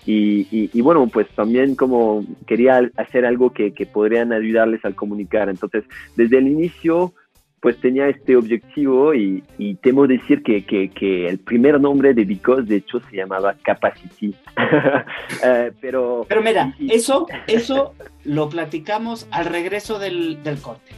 Y, 0.05 0.47
y, 0.51 0.69
y, 0.73 0.81
bueno, 0.81 1.07
pues 1.07 1.27
también 1.29 1.75
como 1.75 2.25
quería 2.45 2.91
hacer 2.97 3.25
algo 3.25 3.53
que, 3.53 3.73
que 3.73 3.85
podrían 3.85 4.33
ayudarles 4.33 4.83
al 4.85 4.95
comunicar. 4.95 5.49
Entonces, 5.49 5.85
desde 6.15 6.39
el 6.39 6.47
inicio 6.47 7.13
pues 7.63 7.79
tenía 7.79 8.09
este 8.09 8.35
objetivo 8.35 9.13
y, 9.15 9.41
temo 9.81 10.05
decir 10.05 10.43
que, 10.43 10.65
que, 10.65 11.29
el 11.29 11.39
primer 11.39 11.79
nombre 11.79 12.13
de 12.13 12.25
Because 12.25 12.63
de 12.63 12.75
hecho 12.75 12.99
se 13.09 13.15
llamaba 13.15 13.55
Capacity. 13.63 14.35
Eh, 15.43 15.71
pero, 15.81 16.25
pero 16.27 16.41
mira, 16.41 16.75
eso, 16.89 17.25
eso 17.47 17.93
lo 18.23 18.49
platicamos 18.49 19.27
al 19.31 19.45
regreso 19.45 19.97
del, 19.99 20.41
del 20.43 20.59
corte. 20.59 20.91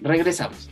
Regresamos. 0.00 0.68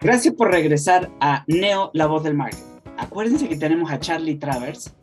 Gracias 0.00 0.34
por 0.34 0.50
regresar 0.50 1.10
a 1.20 1.44
Neo, 1.46 1.90
la 1.94 2.06
voz 2.06 2.24
del 2.24 2.34
marketing. 2.34 2.64
Acuérdense 2.98 3.48
que 3.48 3.56
tenemos 3.56 3.90
a 3.90 4.00
Charlie 4.00 4.36
Travers. 4.36 4.94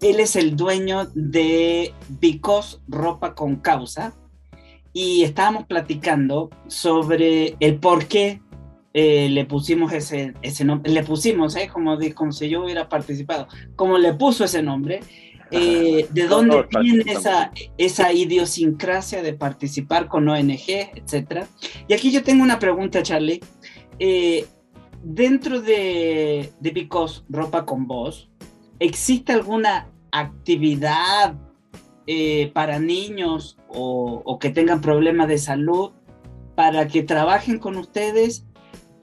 Él 0.00 0.20
es 0.20 0.36
el 0.36 0.56
dueño 0.56 1.06
de 1.14 1.92
Because 2.20 2.78
Ropa 2.88 3.34
con 3.34 3.56
Causa. 3.56 4.12
Y 4.98 5.24
estábamos 5.24 5.66
platicando 5.66 6.48
sobre 6.68 7.54
el 7.60 7.76
por 7.76 8.06
qué 8.06 8.40
eh, 8.94 9.28
le 9.28 9.44
pusimos 9.44 9.92
ese, 9.92 10.32
ese 10.40 10.64
nombre. 10.64 10.90
Le 10.90 11.02
pusimos, 11.02 11.54
eh, 11.56 11.68
como, 11.70 11.98
como 12.14 12.32
si 12.32 12.48
yo 12.48 12.64
hubiera 12.64 12.88
participado, 12.88 13.46
como 13.76 13.98
le 13.98 14.14
puso 14.14 14.44
ese 14.44 14.62
nombre. 14.62 15.00
Eh, 15.50 16.06
¿De 16.12 16.26
dónde 16.26 16.66
viene 16.80 17.12
esa, 17.12 17.52
esa 17.76 18.10
idiosincrasia 18.10 19.20
de 19.20 19.34
participar 19.34 20.08
con 20.08 20.26
ONG, 20.30 20.94
etcétera? 20.94 21.46
Y 21.86 21.92
aquí 21.92 22.10
yo 22.10 22.22
tengo 22.22 22.42
una 22.42 22.58
pregunta, 22.58 23.02
Charlie. 23.02 23.40
Eh, 23.98 24.46
dentro 25.02 25.60
de, 25.60 26.54
de 26.58 26.70
Picos 26.70 27.22
Ropa 27.28 27.66
con 27.66 27.86
Voz, 27.86 28.30
¿existe 28.78 29.34
alguna 29.34 29.90
actividad 30.10 31.34
eh, 32.06 32.50
para 32.52 32.78
niños 32.78 33.58
o, 33.68 34.38
que 34.40 34.50
tengan 34.50 34.80
problemas 34.80 35.28
de 35.28 35.38
salud 35.38 35.90
para 36.54 36.88
que 36.88 37.02
trabajen 37.02 37.58
con 37.58 37.76
ustedes? 37.76 38.46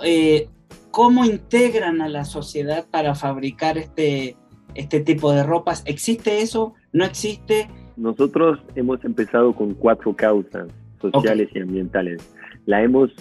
Eh, 0.03 0.47
¿Cómo 0.91 1.25
integran 1.25 2.01
a 2.01 2.09
la 2.09 2.23
sociedad 2.23 2.85
para 2.89 3.15
fabricar 3.15 3.77
este, 3.77 4.35
este 4.75 4.99
tipo 4.99 5.31
de 5.31 5.43
ropas? 5.43 5.83
¿Existe 5.85 6.41
eso? 6.41 6.73
¿No 6.91 7.03
existe? 7.05 7.67
Nosotros 7.97 8.59
hemos 8.75 9.03
empezado 9.03 9.53
con 9.53 9.73
cuatro 9.73 10.15
causas 10.15 10.67
sociales 11.01 11.49
y 11.53 11.59
ambientales. 11.59 12.21
La 12.65 12.81
hemos 12.81 13.11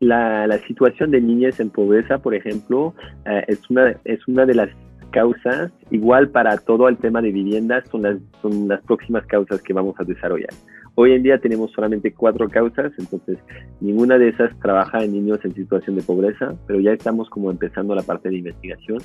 la, 0.00 0.46
la, 0.46 0.58
situación 0.66 1.10
de 1.10 1.20
niñez 1.20 1.60
en 1.60 1.70
pobreza, 1.70 2.18
por 2.18 2.34
ejemplo, 2.34 2.94
eh, 3.26 3.44
es, 3.48 3.68
una, 3.68 3.96
es 4.04 4.26
una 4.28 4.46
de 4.46 4.54
las 4.54 4.68
causas, 5.10 5.72
igual 5.90 6.28
para 6.30 6.56
todo 6.58 6.88
el 6.88 6.96
tema 6.98 7.20
de 7.22 7.32
viviendas, 7.32 7.88
son 7.88 8.02
las, 8.02 8.18
son 8.42 8.68
las 8.68 8.82
próximas 8.82 9.26
causas 9.26 9.62
que 9.62 9.72
vamos 9.72 9.94
a 9.98 10.04
desarrollar. 10.04 10.50
Hoy 10.94 11.12
en 11.12 11.22
día 11.22 11.38
tenemos 11.38 11.70
solamente 11.72 12.12
cuatro 12.12 12.48
causas, 12.48 12.92
entonces 12.98 13.38
ninguna 13.80 14.18
de 14.18 14.30
esas 14.30 14.58
trabaja 14.58 15.04
en 15.04 15.12
niños 15.12 15.38
en 15.44 15.54
situación 15.54 15.94
de 15.94 16.02
pobreza, 16.02 16.54
pero 16.66 16.80
ya 16.80 16.92
estamos 16.92 17.30
como 17.30 17.50
empezando 17.50 17.94
la 17.94 18.02
parte 18.02 18.28
de 18.28 18.38
investigación 18.38 18.98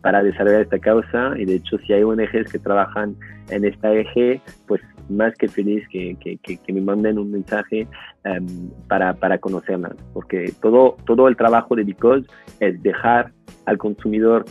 para 0.00 0.22
desarrollar 0.22 0.62
esta 0.62 0.78
causa 0.78 1.34
y 1.38 1.44
de 1.44 1.54
hecho 1.54 1.78
si 1.78 1.92
hay 1.92 2.02
ONGs 2.02 2.50
que 2.50 2.58
trabajan 2.58 3.14
en 3.50 3.64
esta 3.64 3.92
eje, 3.92 4.40
pues 4.66 4.80
más 5.08 5.34
que 5.36 5.48
feliz 5.48 5.86
que, 5.88 6.16
que, 6.20 6.36
que, 6.38 6.72
me 6.72 6.80
manden 6.80 7.18
un 7.18 7.30
mensaje 7.30 7.86
em, 8.24 8.46
para, 8.88 9.14
para 9.14 9.38
conocerlas, 9.38 9.94
porque 10.12 10.52
todo, 10.60 10.96
todo 11.06 11.28
el 11.28 11.36
trabajo 11.36 11.76
de 11.76 11.84
Because 11.84 12.26
es 12.60 12.82
dejar 12.82 13.32
al 13.66 13.78
consumidor 13.78 14.44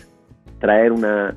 traer 0.66 0.92
una 0.92 1.36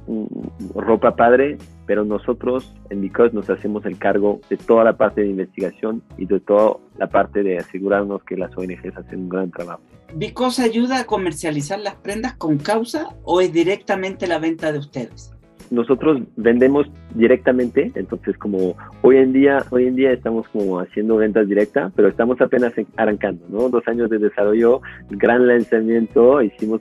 ropa 0.74 1.14
padre, 1.14 1.58
pero 1.84 2.02
nosotros 2.02 2.74
en 2.88 3.02
Because 3.02 3.34
nos 3.34 3.50
hacemos 3.50 3.84
el 3.84 3.98
cargo 3.98 4.40
de 4.48 4.56
toda 4.56 4.84
la 4.84 4.96
parte 4.96 5.20
de 5.20 5.28
investigación 5.28 6.02
y 6.16 6.24
de 6.24 6.40
toda 6.40 6.78
la 6.96 7.08
parte 7.08 7.42
de 7.42 7.58
asegurarnos 7.58 8.24
que 8.24 8.38
las 8.38 8.56
ONGs 8.56 8.96
hacen 8.96 9.20
un 9.20 9.28
gran 9.28 9.50
trabajo. 9.50 9.82
¿Because 10.14 10.62
ayuda 10.62 11.00
a 11.00 11.04
comercializar 11.04 11.78
las 11.78 11.96
prendas 11.96 12.32
con 12.38 12.56
causa 12.56 13.10
o 13.22 13.42
es 13.42 13.52
directamente 13.52 14.26
la 14.26 14.38
venta 14.38 14.72
de 14.72 14.78
ustedes? 14.78 15.34
nosotros 15.70 16.22
vendemos 16.36 16.86
directamente, 17.14 17.92
entonces 17.94 18.38
como 18.38 18.74
hoy 19.02 19.18
en 19.18 19.34
día, 19.34 19.62
hoy 19.68 19.86
en 19.86 19.96
día 19.96 20.12
estamos 20.12 20.48
como 20.48 20.80
haciendo 20.80 21.16
ventas 21.16 21.46
directas, 21.46 21.92
pero 21.94 22.08
estamos 22.08 22.40
apenas 22.40 22.72
arrancando, 22.96 23.44
¿no? 23.50 23.68
Dos 23.68 23.86
años 23.86 24.08
de 24.08 24.18
desarrollo, 24.18 24.80
gran 25.10 25.46
lanzamiento, 25.46 26.40
hicimos 26.40 26.80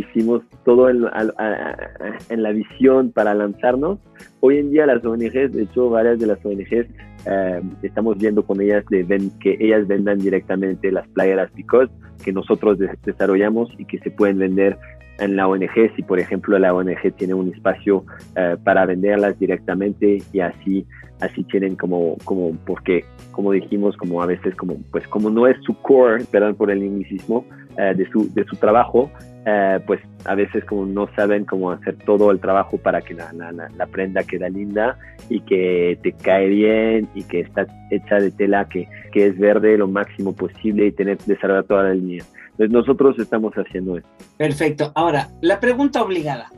hicimos 0.00 0.42
todo 0.64 0.88
en, 0.88 1.02
la 1.02 2.52
visión 2.52 3.12
para 3.12 3.34
lanzarnos. 3.34 3.98
Hoy 4.40 4.58
en 4.58 4.70
día 4.70 4.86
las 4.86 5.04
ONGs, 5.04 5.52
de 5.52 5.62
hecho 5.62 5.90
varias 5.90 6.18
de 6.18 6.26
las 6.26 6.44
ONGs, 6.44 6.86
eh, 7.26 7.62
estamos 7.82 8.18
viendo 8.18 8.44
con 8.44 8.60
ellas 8.60 8.84
de 8.90 9.04
que 9.40 9.56
ellas 9.60 9.86
vendan 9.86 10.18
directamente 10.18 10.92
las 10.92 11.06
playeras 11.08 11.52
Because 11.54 11.90
que 12.24 12.32
nosotros 12.32 12.78
desarrollamos 13.04 13.70
y 13.78 13.84
que 13.84 13.98
se 13.98 14.10
pueden 14.10 14.38
vender 14.38 14.78
en 15.18 15.36
la 15.36 15.48
ONG, 15.48 15.94
si 15.96 16.02
por 16.02 16.20
ejemplo 16.20 16.58
la 16.58 16.72
ONG 16.72 17.12
tiene 17.16 17.34
un 17.34 17.52
espacio 17.52 18.04
eh, 18.36 18.56
para 18.64 18.86
venderlas 18.86 19.38
directamente 19.38 20.22
y 20.32 20.40
así 20.40 20.86
así 21.20 21.42
tienen 21.44 21.74
como 21.74 22.16
como 22.24 22.52
porque 22.64 23.04
como 23.32 23.50
dijimos 23.50 23.96
como 23.96 24.22
a 24.22 24.26
veces 24.26 24.54
como 24.54 24.76
pues 24.92 25.06
como 25.08 25.30
no 25.30 25.48
es 25.48 25.56
su 25.64 25.74
core 25.82 26.24
perdón 26.30 26.54
por 26.54 26.70
el 26.70 26.82
inglicismo 26.82 27.44
eh, 27.76 27.92
de 27.96 28.08
su 28.10 28.32
de 28.32 28.44
su 28.44 28.54
trabajo 28.56 29.10
eh, 29.50 29.80
pues 29.86 30.00
a 30.26 30.34
veces 30.34 30.62
como 30.66 30.84
no 30.84 31.08
saben 31.16 31.46
cómo 31.46 31.70
hacer 31.70 31.96
todo 32.04 32.30
el 32.30 32.38
trabajo 32.38 32.76
para 32.76 33.00
que 33.00 33.14
la, 33.14 33.32
la, 33.32 33.50
la, 33.52 33.86
prenda 33.86 34.22
quede 34.22 34.50
linda 34.50 34.98
y 35.30 35.40
que 35.40 35.98
te 36.02 36.12
cae 36.12 36.48
bien 36.48 37.08
y 37.14 37.22
que 37.22 37.40
está 37.40 37.66
hecha 37.90 38.16
de 38.16 38.30
tela 38.30 38.68
que, 38.68 38.86
que 39.10 39.28
es 39.28 39.38
verde 39.38 39.78
lo 39.78 39.88
máximo 39.88 40.36
posible 40.36 40.86
y 40.86 40.92
tener 40.92 41.16
desarrollar 41.18 41.64
toda 41.64 41.84
la 41.84 41.94
línea. 41.94 42.24
Entonces 42.50 42.70
nosotros 42.70 43.18
estamos 43.18 43.54
haciendo 43.54 43.96
esto. 43.96 44.10
Perfecto. 44.36 44.92
Ahora, 44.94 45.28
la 45.40 45.60
pregunta 45.60 46.02
obligada. 46.02 46.50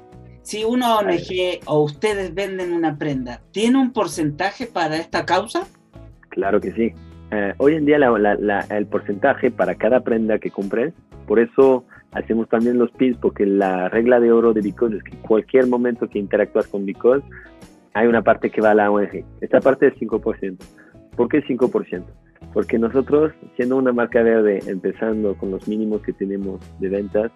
Si 0.42 0.64
una 0.64 0.96
ONG 0.96 1.60
o 1.66 1.84
ustedes 1.84 2.34
venden 2.34 2.72
una 2.72 2.98
prenda, 2.98 3.40
¿tiene 3.52 3.78
un 3.78 3.92
porcentaje 3.92 4.66
para 4.66 4.96
esta 4.96 5.24
causa? 5.24 5.68
Claro 6.30 6.60
que 6.60 6.72
sí. 6.72 6.92
Eh, 7.30 7.54
hoy 7.58 7.76
en 7.76 7.84
día 7.84 7.98
el 8.70 8.86
porcentaje 8.86 9.52
para 9.52 9.76
cada 9.76 10.00
prenda 10.00 10.40
que 10.40 10.50
compres, 10.50 10.92
por 11.28 11.38
eso 11.38 11.84
hacemos 12.12 12.48
también 12.48 12.78
los 12.78 12.90
pins, 12.92 13.16
porque 13.18 13.46
la 13.46 13.88
regla 13.88 14.20
de 14.20 14.32
oro 14.32 14.52
de 14.52 14.60
Because 14.60 14.96
es 14.96 15.02
que 15.02 15.16
cualquier 15.18 15.66
momento 15.66 16.08
que 16.08 16.18
interactúas 16.18 16.66
con 16.66 16.84
Because, 16.84 17.24
hay 17.94 18.06
una 18.06 18.22
parte 18.22 18.50
que 18.50 18.60
va 18.60 18.70
a 18.70 18.74
la 18.74 18.90
ONG. 18.90 19.24
Esta 19.40 19.60
parte 19.60 19.88
es 19.88 19.94
5%. 19.94 20.56
¿Por 21.16 21.28
qué 21.28 21.42
5%? 21.44 22.04
Porque 22.52 22.78
nosotros, 22.78 23.32
siendo 23.56 23.76
una 23.76 23.92
marca 23.92 24.22
verde, 24.22 24.60
empezando 24.66 25.34
con 25.34 25.50
los 25.50 25.68
mínimos 25.68 26.02
que 26.02 26.12
tenemos 26.12 26.60
de 26.80 26.88
ventas, 26.88 27.30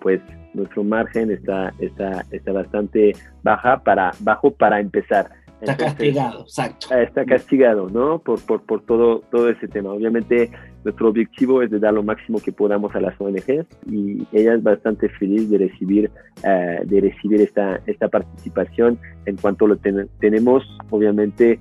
pues 0.00 0.20
nuestro 0.54 0.84
margen 0.84 1.30
está, 1.30 1.72
está, 1.78 2.24
está 2.30 2.52
bastante 2.52 3.12
baja 3.42 3.82
para, 3.82 4.12
bajo 4.20 4.50
para 4.50 4.80
empezar. 4.80 5.30
Está 5.60 5.76
castigado, 5.76 6.42
exacto. 6.42 6.94
Está 6.94 7.24
castigado, 7.24 7.88
¿no? 7.88 8.18
Por, 8.18 8.40
por, 8.44 8.62
por, 8.62 8.82
todo, 8.82 9.20
todo 9.30 9.48
ese 9.48 9.68
tema. 9.68 9.90
Obviamente, 9.90 10.50
nuestro 10.86 11.08
objetivo 11.08 11.62
es 11.62 11.70
de 11.72 11.80
dar 11.80 11.94
lo 11.94 12.04
máximo 12.04 12.38
que 12.38 12.52
podamos 12.52 12.94
a 12.94 13.00
las 13.00 13.20
ONGs 13.20 13.66
y 13.90 14.24
ella 14.30 14.54
es 14.54 14.62
bastante 14.62 15.08
feliz 15.08 15.50
de 15.50 15.58
recibir, 15.58 16.12
eh, 16.44 16.80
de 16.84 17.00
recibir 17.00 17.40
esta, 17.40 17.80
esta 17.86 18.06
participación. 18.06 18.96
En 19.24 19.36
cuanto 19.36 19.66
lo 19.66 19.76
tenemos, 20.20 20.62
obviamente, 20.90 21.58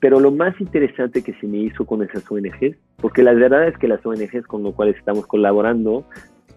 pero 0.00 0.18
lo 0.18 0.30
más 0.30 0.58
interesante 0.62 1.20
que 1.20 1.34
se 1.34 1.46
me 1.46 1.58
hizo 1.58 1.84
con 1.84 2.02
esas 2.02 2.24
ONGs, 2.30 2.74
porque 2.96 3.22
la 3.22 3.34
verdad 3.34 3.68
es 3.68 3.76
que 3.76 3.86
las 3.86 4.04
ONGs 4.06 4.46
con 4.46 4.64
las 4.64 4.72
cuales 4.72 4.96
estamos 4.96 5.26
colaborando, 5.26 6.06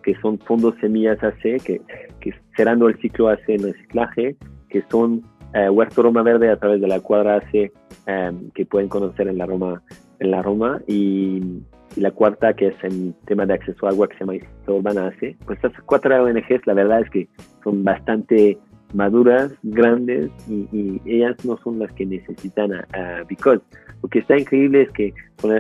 que 0.02 0.16
son 0.22 0.40
fondos 0.40 0.76
semillas 0.80 1.22
AC, 1.22 1.62
que, 1.62 1.82
que 2.22 2.34
cerrando 2.56 2.88
el 2.88 2.98
ciclo 3.02 3.28
AC 3.28 3.50
en 3.50 3.64
reciclaje, 3.64 4.38
que 4.70 4.82
son 4.90 5.24
eh, 5.54 5.70
Huerto 5.70 6.04
Roma 6.04 6.24
Verde 6.24 6.50
a 6.50 6.56
través 6.56 6.80
de 6.80 6.88
la 6.88 7.02
cuadra 7.02 7.36
AC, 7.36 7.74
em, 8.06 8.50
que 8.52 8.66
pueden 8.66 8.88
conocer 8.88 9.28
en 9.28 9.38
la 9.38 9.46
Roma, 9.46 9.84
en 10.20 10.32
la 10.32 10.42
Roma 10.42 10.80
y, 10.88 11.42
la 11.96 12.12
cuarta 12.12 12.54
que 12.54 12.68
es 12.68 12.84
en 12.84 13.14
tema 13.26 13.46
de 13.46 13.54
acceso 13.54 13.86
a 13.86 13.90
agua 13.90 14.08
que 14.08 14.18
se 14.18 14.26
llama 14.26 14.34
Urbana 14.68 15.08
AC. 15.08 15.36
Pues 15.46 15.60
estas 15.62 15.74
cuatro 15.86 16.24
ONGs 16.24 16.66
la 16.66 16.74
verdad 16.74 17.02
es 17.02 17.10
que 17.10 17.28
son 17.64 17.84
bastante 17.84 18.58
maduras, 18.94 19.54
grandes, 19.64 20.32
y, 20.50 21.02
ellas 21.06 21.44
no 21.46 21.58
son 21.64 21.80
las 21.80 21.92
que 21.94 22.06
necesitan 22.06 22.74
a, 22.74 23.24
Because. 23.28 23.62
Lo 24.04 24.10
que 24.10 24.20
está 24.20 24.38
increíble 24.38 24.84
es 24.84 24.92
que 24.92 25.14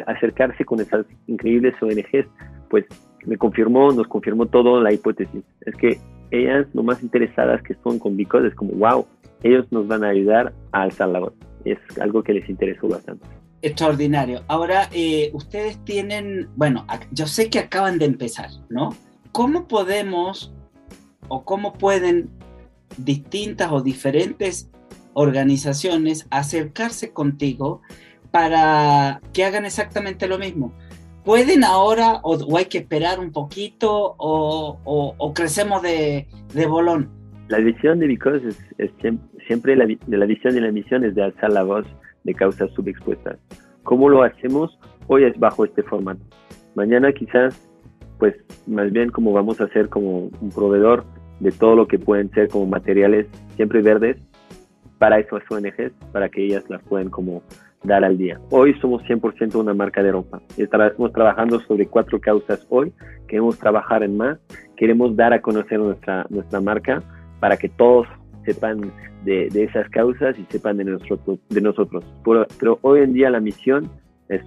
acercarse 0.07 0.65
con 0.65 0.79
esas 0.79 1.05
increíbles 1.27 1.75
ONGs, 1.81 2.27
pues 2.69 2.85
me 3.25 3.37
confirmó, 3.37 3.91
nos 3.91 4.07
confirmó 4.07 4.47
todo 4.47 4.81
la 4.81 4.91
hipótesis. 4.91 5.43
Es 5.61 5.75
que 5.75 5.97
ellas, 6.31 6.67
lo 6.73 6.83
más 6.83 7.03
interesadas 7.03 7.61
que 7.61 7.75
son 7.83 7.99
con 7.99 8.17
Because, 8.17 8.47
es 8.47 8.55
como, 8.55 8.73
wow, 8.73 9.05
ellos 9.43 9.65
nos 9.71 9.87
van 9.87 10.03
a 10.03 10.09
ayudar 10.09 10.53
a 10.71 10.83
alzar 10.83 11.09
la 11.09 11.19
voz. 11.19 11.33
Es 11.65 11.77
algo 11.99 12.23
que 12.23 12.33
les 12.33 12.49
interesó 12.49 12.87
bastante. 12.87 13.25
Extraordinario. 13.61 14.43
Ahora, 14.47 14.89
eh, 14.91 15.29
ustedes 15.33 15.83
tienen, 15.85 16.49
bueno, 16.55 16.85
yo 17.11 17.27
sé 17.27 17.49
que 17.49 17.59
acaban 17.59 17.99
de 17.99 18.05
empezar, 18.05 18.49
¿no? 18.69 18.95
¿Cómo 19.31 19.67
podemos 19.67 20.51
o 21.27 21.45
cómo 21.45 21.73
pueden 21.73 22.29
distintas 22.97 23.71
o 23.71 23.81
diferentes 23.81 24.69
organizaciones 25.13 26.27
acercarse 26.29 27.11
contigo 27.11 27.81
para 28.31 29.21
que 29.33 29.43
hagan 29.43 29.65
exactamente 29.65 30.27
lo 30.27 30.37
mismo. 30.37 30.73
¿Pueden 31.23 31.63
ahora 31.63 32.19
o, 32.23 32.57
hay 32.57 32.65
que 32.65 32.79
esperar 32.79 33.19
un 33.19 33.31
poquito 33.31 34.15
o, 34.17 35.33
crecemos 35.35 35.81
de, 35.83 36.27
bolón? 36.67 37.09
La 37.49 37.59
visión 37.59 37.99
de 37.99 38.07
Because 38.07 38.47
es, 38.77 38.89
siempre, 39.47 39.75
la, 39.75 39.85
de 39.85 40.17
la 40.17 40.25
visión 40.25 40.55
y 40.57 40.61
la 40.61 40.71
misión 40.71 41.03
es 41.03 41.13
de 41.13 41.23
alzar 41.23 41.51
la 41.51 41.63
voz 41.63 41.85
de 42.23 42.33
causas 42.33 42.71
subexpuestas. 42.71 43.37
¿Cómo 43.83 44.09
lo 44.09 44.23
hacemos? 44.23 44.77
Hoy 45.07 45.23
es 45.23 45.37
bajo 45.39 45.65
este 45.65 45.83
formato. 45.83 46.21
Mañana 46.75 47.11
quizás, 47.11 47.69
pues 48.19 48.35
más 48.67 48.91
bien 48.91 49.09
como 49.09 49.33
vamos 49.33 49.59
a 49.59 49.67
ser 49.69 49.89
como 49.89 50.29
un 50.39 50.49
proveedor 50.53 51.03
de 51.39 51.51
todo 51.51 51.75
lo 51.75 51.87
que 51.87 51.99
pueden 51.99 52.29
ser 52.31 52.47
como 52.49 52.67
materiales 52.67 53.27
siempre 53.55 53.81
verdes 53.81 54.17
para 54.99 55.19
esas 55.19 55.41
ONGs, 55.49 55.91
para 56.11 56.29
que 56.29 56.45
ellas 56.45 56.63
las 56.69 56.83
puedan 56.83 57.09
como 57.09 57.41
dar 57.83 58.03
al 58.03 58.17
día. 58.17 58.39
Hoy 58.51 58.75
somos 58.79 59.01
100% 59.03 59.55
una 59.55 59.73
marca 59.73 60.03
de 60.03 60.11
ropa. 60.11 60.41
Estamos 60.57 61.11
trabajando 61.11 61.59
sobre 61.61 61.87
cuatro 61.87 62.21
causas 62.21 62.65
hoy. 62.69 62.93
Queremos 63.27 63.57
trabajar 63.57 64.03
en 64.03 64.17
más. 64.17 64.37
Queremos 64.77 65.15
dar 65.15 65.33
a 65.33 65.41
conocer 65.41 65.79
nuestra, 65.79 66.27
nuestra 66.29 66.61
marca 66.61 67.01
para 67.39 67.57
que 67.57 67.69
todos 67.69 68.07
sepan 68.45 68.91
de, 69.23 69.49
de 69.49 69.63
esas 69.63 69.89
causas 69.89 70.35
y 70.37 70.45
sepan 70.49 70.77
de, 70.77 70.85
nuestro, 70.85 71.19
de 71.49 71.61
nosotros. 71.61 72.03
Pero, 72.23 72.79
hoy 72.81 73.01
en 73.01 73.13
día 73.13 73.29
la 73.29 73.39
misión 73.39 73.89
es 74.29 74.41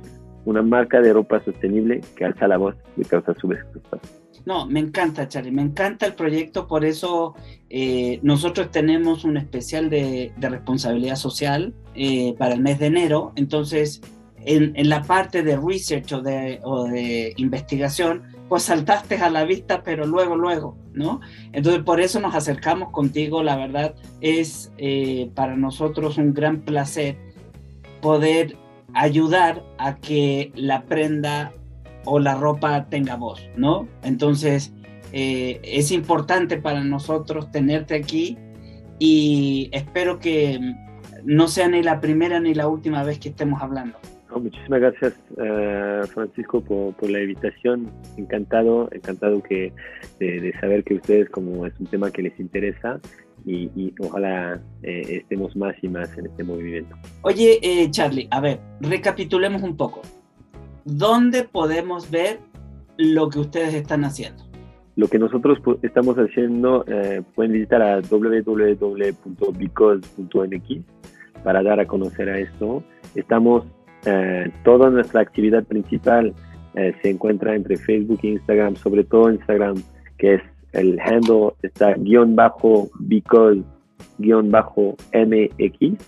una 0.45 0.63
marca 0.63 1.01
de 1.01 1.13
ropa 1.13 1.43
sostenible 1.45 2.01
que 2.17 2.25
alza 2.25 2.49
la 2.49 2.59
voz 2.59 2.75
de 2.97 3.05
causas 3.05 3.37
subexpuestas. 3.39 4.01
No, 4.45 4.67
me 4.67 4.81
encanta, 4.81 5.27
Charlie, 5.27 5.51
me 5.51 5.63
encanta 5.63 6.05
el 6.07 6.13
proyecto, 6.13 6.67
por 6.67 6.85
eso 6.85 7.35
eh, 7.71 8.21
nosotros 8.23 8.71
tenemos 8.71 9.25
un 9.25 9.39
especial 9.39 9.89
de, 9.89 10.33
responsabilidad 10.39 11.17
social 11.17 11.73
eh, 11.95 12.35
para 12.37 12.55
el 12.55 12.61
mes 12.61 12.79
de 12.79 12.87
enero, 12.87 13.33
entonces 13.37 14.03
en, 14.45 14.89
la 14.89 15.03
parte 15.03 15.43
de 15.43 15.57
research 15.57 16.13
o 16.13 16.21
de, 16.21 16.61
o 16.63 16.85
de, 16.85 17.33
investigación, 17.37 18.23
pues 18.49 18.65
saltaste 18.65 19.17
a 19.17 19.31
la 19.31 19.45
vista, 19.45 19.83
pero 19.83 20.07
luego, 20.07 20.37
luego, 20.37 20.77
¿no? 20.93 21.21
Entonces 21.53 21.83
por 21.83 22.01
eso 22.01 22.21
nos 22.21 22.35
acercamos 22.35 22.91
contigo, 22.91 23.43
la 23.43 23.57
verdad 23.57 23.95
es 24.21 24.73
eh, 24.79 25.31
para 25.35 25.57
nosotros 25.57 26.19
un 26.19 26.35
gran 26.35 26.61
placer 26.61 27.17
poder 28.01 28.57
ayudar 28.95 29.65
a 29.79 29.97
que 29.97 30.53
la 30.55 30.85
prenda 30.85 31.53
o 32.05 32.19
la 32.19 32.35
ropa 32.35 32.87
tenga 32.89 33.17
voz, 33.17 33.41
¿no? 33.57 33.89
Entonces, 34.03 34.73
eh, 35.13 35.61
es 35.65 35.91
importante 35.91 36.59
para 36.59 36.85
nosotros 36.85 37.51
tenerte 37.51 37.95
aquí 37.95 38.37
y 38.99 39.69
espero 39.73 40.19
que 40.19 40.61
no 41.25 41.49
sea 41.49 41.69
ni 41.69 41.83
la 41.83 42.01
primera 42.01 42.41
ni 42.41 42.55
la 42.55 42.69
última 42.69 43.03
vez 43.03 43.19
que 43.19 43.31
estemos 43.31 43.63
hablando. 43.63 43.99
Muchísimas 44.41 44.81
gracias, 44.81 45.15
eh, 45.37 46.03
Francisco, 46.13 46.61
por, 46.61 47.11
la 47.11 47.21
invitación. 47.21 47.91
Encantado, 48.17 48.89
encantado 48.93 49.43
que, 49.43 49.73
de, 50.19 50.53
saber 50.61 50.85
que 50.85 50.95
ustedes, 50.95 51.29
como 51.31 51.67
es 51.67 51.73
un 51.81 51.87
tema 51.87 52.11
que 52.11 52.23
les 52.23 52.39
interesa, 52.39 53.01
y, 53.47 53.93
ojalá 54.01 54.61
eh, 54.83 55.21
estemos 55.23 55.55
más 55.57 55.75
y 55.83 55.89
más 55.89 56.17
en 56.17 56.27
este 56.27 56.45
movimiento. 56.45 56.97
Oye, 57.23 57.61
Charlie, 57.91 58.29
a 58.31 58.41
ver, 58.41 58.61
recapitulemos 58.81 59.63
un 59.63 59.77
poco. 59.77 60.03
¿dónde 60.85 61.45
podemos 61.45 62.11
ver 62.11 62.41
lo 62.97 63.31
que 63.31 63.39
ustedes 63.41 63.75
están 63.75 64.05
haciendo? 64.05 64.45
Lo 64.97 65.09
que 65.09 65.19
nosotros 65.19 65.59
estamos 65.83 66.17
haciendo, 66.17 66.85
eh, 66.87 67.23
pueden 67.35 67.51
visitar 67.53 67.83
a 67.83 68.01
www.because.nx 68.01 69.15
para 71.43 71.63
dar 71.63 71.81
a 71.81 71.87
conocer 71.87 72.29
a 72.29 72.39
esto. 72.39 72.85
Estamos, 73.17 73.65
eh, 74.07 74.51
toda 74.65 74.91
nuestra 74.91 75.21
actividad 75.21 75.65
principal 75.65 76.35
eh, 76.75 76.95
se 77.03 77.11
encuentra 77.11 77.55
entre 77.55 77.77
Facebook 77.77 78.21
e 78.23 78.29
Instagram, 78.29 78.77
sobre 78.77 79.05
todo 79.05 79.31
Instagram, 79.31 79.83
que 80.19 80.35
es 80.35 80.43
el 80.73 80.99
handle, 81.01 81.53
está 81.63 81.95
guion 81.95 82.35
bajo 82.35 82.91
because 83.01 83.63
guion 84.19 84.51
bajo 84.51 84.97
mx. 85.13 85.99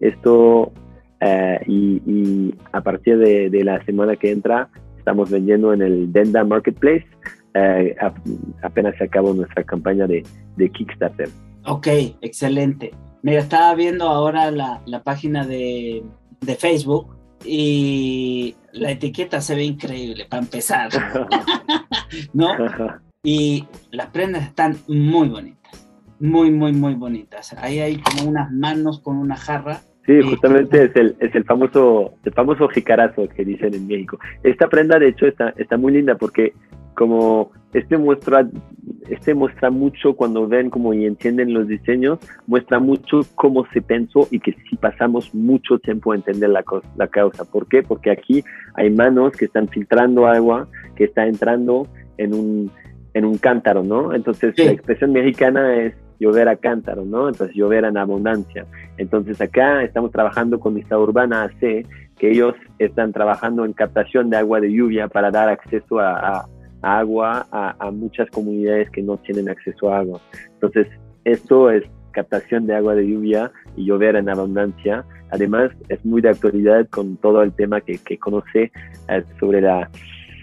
Esto 0.00 0.72
eh, 1.20 1.60
y, 1.66 2.54
a 2.72 2.80
partir 2.80 3.18
de, 3.18 3.64
la 3.64 3.84
semana 3.84 4.16
que 4.16 4.30
entra 4.30 4.68
estamos 4.96 5.30
vendiendo 5.30 5.72
en 5.72 5.82
el 5.82 6.12
Denda 6.12 6.44
Marketplace. 6.44 7.06
Apenas 8.62 8.96
se 8.96 9.04
acabó 9.04 9.34
nuestra 9.34 9.62
campaña 9.64 10.06
de, 10.06 10.22
Kickstarter. 10.72 11.28
Ok, 11.66 11.88
excelente. 12.20 12.92
Mira, 13.22 13.40
estaba 13.40 13.74
viendo 13.74 14.08
ahora 14.08 14.50
la, 14.50 15.02
página 15.04 15.46
de, 15.46 16.02
Facebook 16.58 17.19
y 17.44 18.54
la 18.72 18.90
etiqueta 18.90 19.40
se 19.40 19.54
ve 19.54 19.64
increíble 19.64 20.26
para 20.28 20.42
empezar. 20.42 20.90
¿No? 22.32 22.50
Y 23.22 23.66
las 23.90 24.08
prendas 24.08 24.44
están 24.44 24.76
muy 24.88 25.28
bonitas. 25.28 25.86
Muy, 26.18 26.50
muy, 26.50 26.72
muy 26.72 26.94
bonitas. 26.94 27.54
Ahí 27.54 27.80
hay 27.80 27.98
como 27.98 28.28
unas 28.28 28.50
manos 28.52 29.00
con 29.00 29.16
una 29.16 29.36
jarra 29.36 29.80
Sí, 30.06 30.20
justamente 30.22 30.84
es 30.84 30.96
el, 30.96 31.16
es 31.20 31.34
el 31.34 31.44
famoso 31.44 32.14
el 32.24 32.32
famoso 32.32 32.68
jicarazo 32.68 33.28
que 33.28 33.44
dicen 33.44 33.74
en 33.74 33.86
México. 33.86 34.18
Esta 34.42 34.68
prenda, 34.68 34.98
de 34.98 35.08
hecho, 35.08 35.26
está, 35.26 35.54
está 35.56 35.76
muy 35.76 35.92
linda 35.92 36.16
porque 36.16 36.54
como 36.94 37.52
este 37.72 37.98
muestra, 37.98 38.48
este 39.08 39.34
muestra 39.34 39.70
mucho 39.70 40.14
cuando 40.14 40.48
ven 40.48 40.70
como 40.70 40.92
y 40.92 41.06
entienden 41.06 41.54
los 41.54 41.68
diseños, 41.68 42.18
muestra 42.46 42.78
mucho 42.80 43.20
cómo 43.34 43.66
se 43.72 43.80
pensó 43.80 44.26
y 44.30 44.40
que 44.40 44.56
si 44.68 44.76
pasamos 44.76 45.34
mucho 45.34 45.78
tiempo 45.78 46.12
a 46.12 46.16
entender 46.16 46.50
la, 46.50 46.64
la 46.96 47.08
causa. 47.08 47.44
¿Por 47.44 47.68
qué? 47.68 47.82
Porque 47.82 48.10
aquí 48.10 48.44
hay 48.74 48.90
manos 48.90 49.32
que 49.32 49.44
están 49.44 49.68
filtrando 49.68 50.26
agua 50.26 50.68
que 50.96 51.04
está 51.04 51.26
entrando 51.26 51.86
en 52.18 52.34
un, 52.34 52.70
en 53.14 53.24
un 53.24 53.38
cántaro, 53.38 53.82
¿no? 53.82 54.14
Entonces 54.14 54.58
la 54.58 54.72
expresión 54.72 55.12
mexicana 55.12 55.76
es 55.76 55.94
llover 56.18 56.48
a 56.48 56.56
cántaro, 56.56 57.04
¿no? 57.04 57.28
Entonces 57.28 57.56
llover 57.56 57.84
en 57.84 57.96
abundancia. 57.96 58.66
Entonces 58.98 59.40
acá 59.40 59.82
estamos 59.82 60.12
trabajando 60.12 60.60
con 60.60 60.74
Mista 60.74 60.98
Urbana 60.98 61.44
AC, 61.44 61.86
que 62.18 62.30
ellos 62.30 62.54
están 62.78 63.12
trabajando 63.12 63.64
en 63.64 63.72
captación 63.72 64.28
de 64.28 64.36
agua 64.36 64.60
de 64.60 64.70
lluvia 64.70 65.08
para 65.08 65.30
dar 65.30 65.48
acceso 65.48 65.98
a, 65.98 66.46
agua 66.82 67.46
a, 67.50 67.90
muchas 67.90 68.28
comunidades 68.30 68.90
que 68.90 69.02
no 69.02 69.16
tienen 69.18 69.48
acceso 69.48 69.92
a 69.92 69.98
agua. 69.98 70.20
Entonces 70.54 70.86
esto 71.24 71.70
es 71.70 71.84
captación 72.12 72.66
de 72.66 72.74
agua 72.74 72.94
de 72.94 73.06
lluvia 73.06 73.52
y 73.76 73.86
llover 73.86 74.16
en 74.16 74.28
abundancia. 74.28 75.04
Además 75.30 75.70
es 75.88 76.04
muy 76.04 76.20
de 76.20 76.30
actualidad 76.30 76.88
con 76.88 77.16
todo 77.16 77.42
el 77.42 77.52
tema 77.52 77.80
que, 77.80 77.98
conoce 78.18 78.72
eh, 79.08 79.24
sobre 79.38 79.60
la 79.60 79.88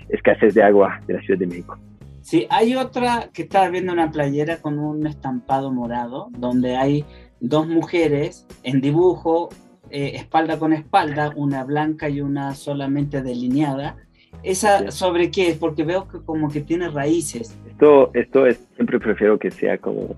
escasez 0.09 0.53
de 0.53 0.63
agua 0.63 1.01
de 1.07 1.15
la 1.15 1.21
Ciudad 1.21 1.39
de 1.39 1.47
México. 1.47 1.77
Sí, 2.21 2.45
hay 2.49 2.75
otra 2.75 3.29
que 3.33 3.43
estaba 3.43 3.69
viendo 3.69 3.93
una 3.93 4.11
playera 4.11 4.57
con 4.57 4.79
un 4.79 5.07
estampado 5.07 5.71
morado, 5.71 6.29
donde 6.37 6.75
hay 6.75 7.05
dos 7.39 7.67
mujeres 7.67 8.45
en 8.63 8.81
dibujo, 8.81 9.49
eh, 9.89 10.11
espalda 10.15 10.59
con 10.59 10.73
espalda, 10.73 11.31
una 11.35 11.63
blanca 11.63 12.09
y 12.09 12.19
una 12.19 12.53
solamente 12.55 13.21
delineada. 13.21 13.95
¿Esa 14.43 14.91
sobre 14.91 15.31
qué? 15.31 15.55
Porque 15.59 15.83
veo 15.83 16.07
que 16.07 16.19
como 16.19 16.49
que 16.49 16.61
tiene 16.61 16.89
raíces. 16.89 17.57
Esto, 17.69 18.11
esto 18.13 18.45
es, 18.45 18.57
siempre 18.75 18.99
prefiero 18.99 19.37
que 19.37 19.51
sea 19.51 19.77
como 19.77 20.15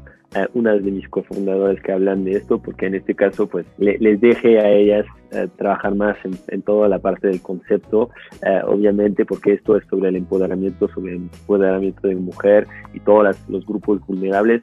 una 0.53 0.73
de 0.73 0.91
mis 0.91 1.07
cofundadores 1.09 1.81
que 1.81 1.91
hablan 1.91 2.23
de 2.23 2.33
esto, 2.33 2.59
porque 2.59 2.85
en 2.85 2.95
este 2.95 3.15
caso 3.15 3.47
pues 3.47 3.65
les 3.77 4.21
deje 4.21 4.59
a 4.59 4.69
ellas 4.69 5.05
eh, 5.31 5.47
trabajar 5.57 5.95
más 5.95 6.17
en, 6.47 6.61
toda 6.61 6.87
la 6.87 6.99
parte 6.99 7.27
del 7.27 7.41
concepto, 7.41 8.09
eh, 8.45 8.61
obviamente 8.65 9.25
porque 9.25 9.53
esto 9.53 9.75
es 9.75 9.83
sobre 9.87 10.09
el 10.09 10.17
empoderamiento, 10.17 10.87
sobre 10.89 11.13
el 11.13 11.17
empoderamiento 11.17 12.07
de 12.07 12.15
mujer 12.15 12.67
y 12.93 12.99
todos 12.99 13.35
los 13.47 13.65
grupos 13.65 14.05
vulnerables. 14.05 14.61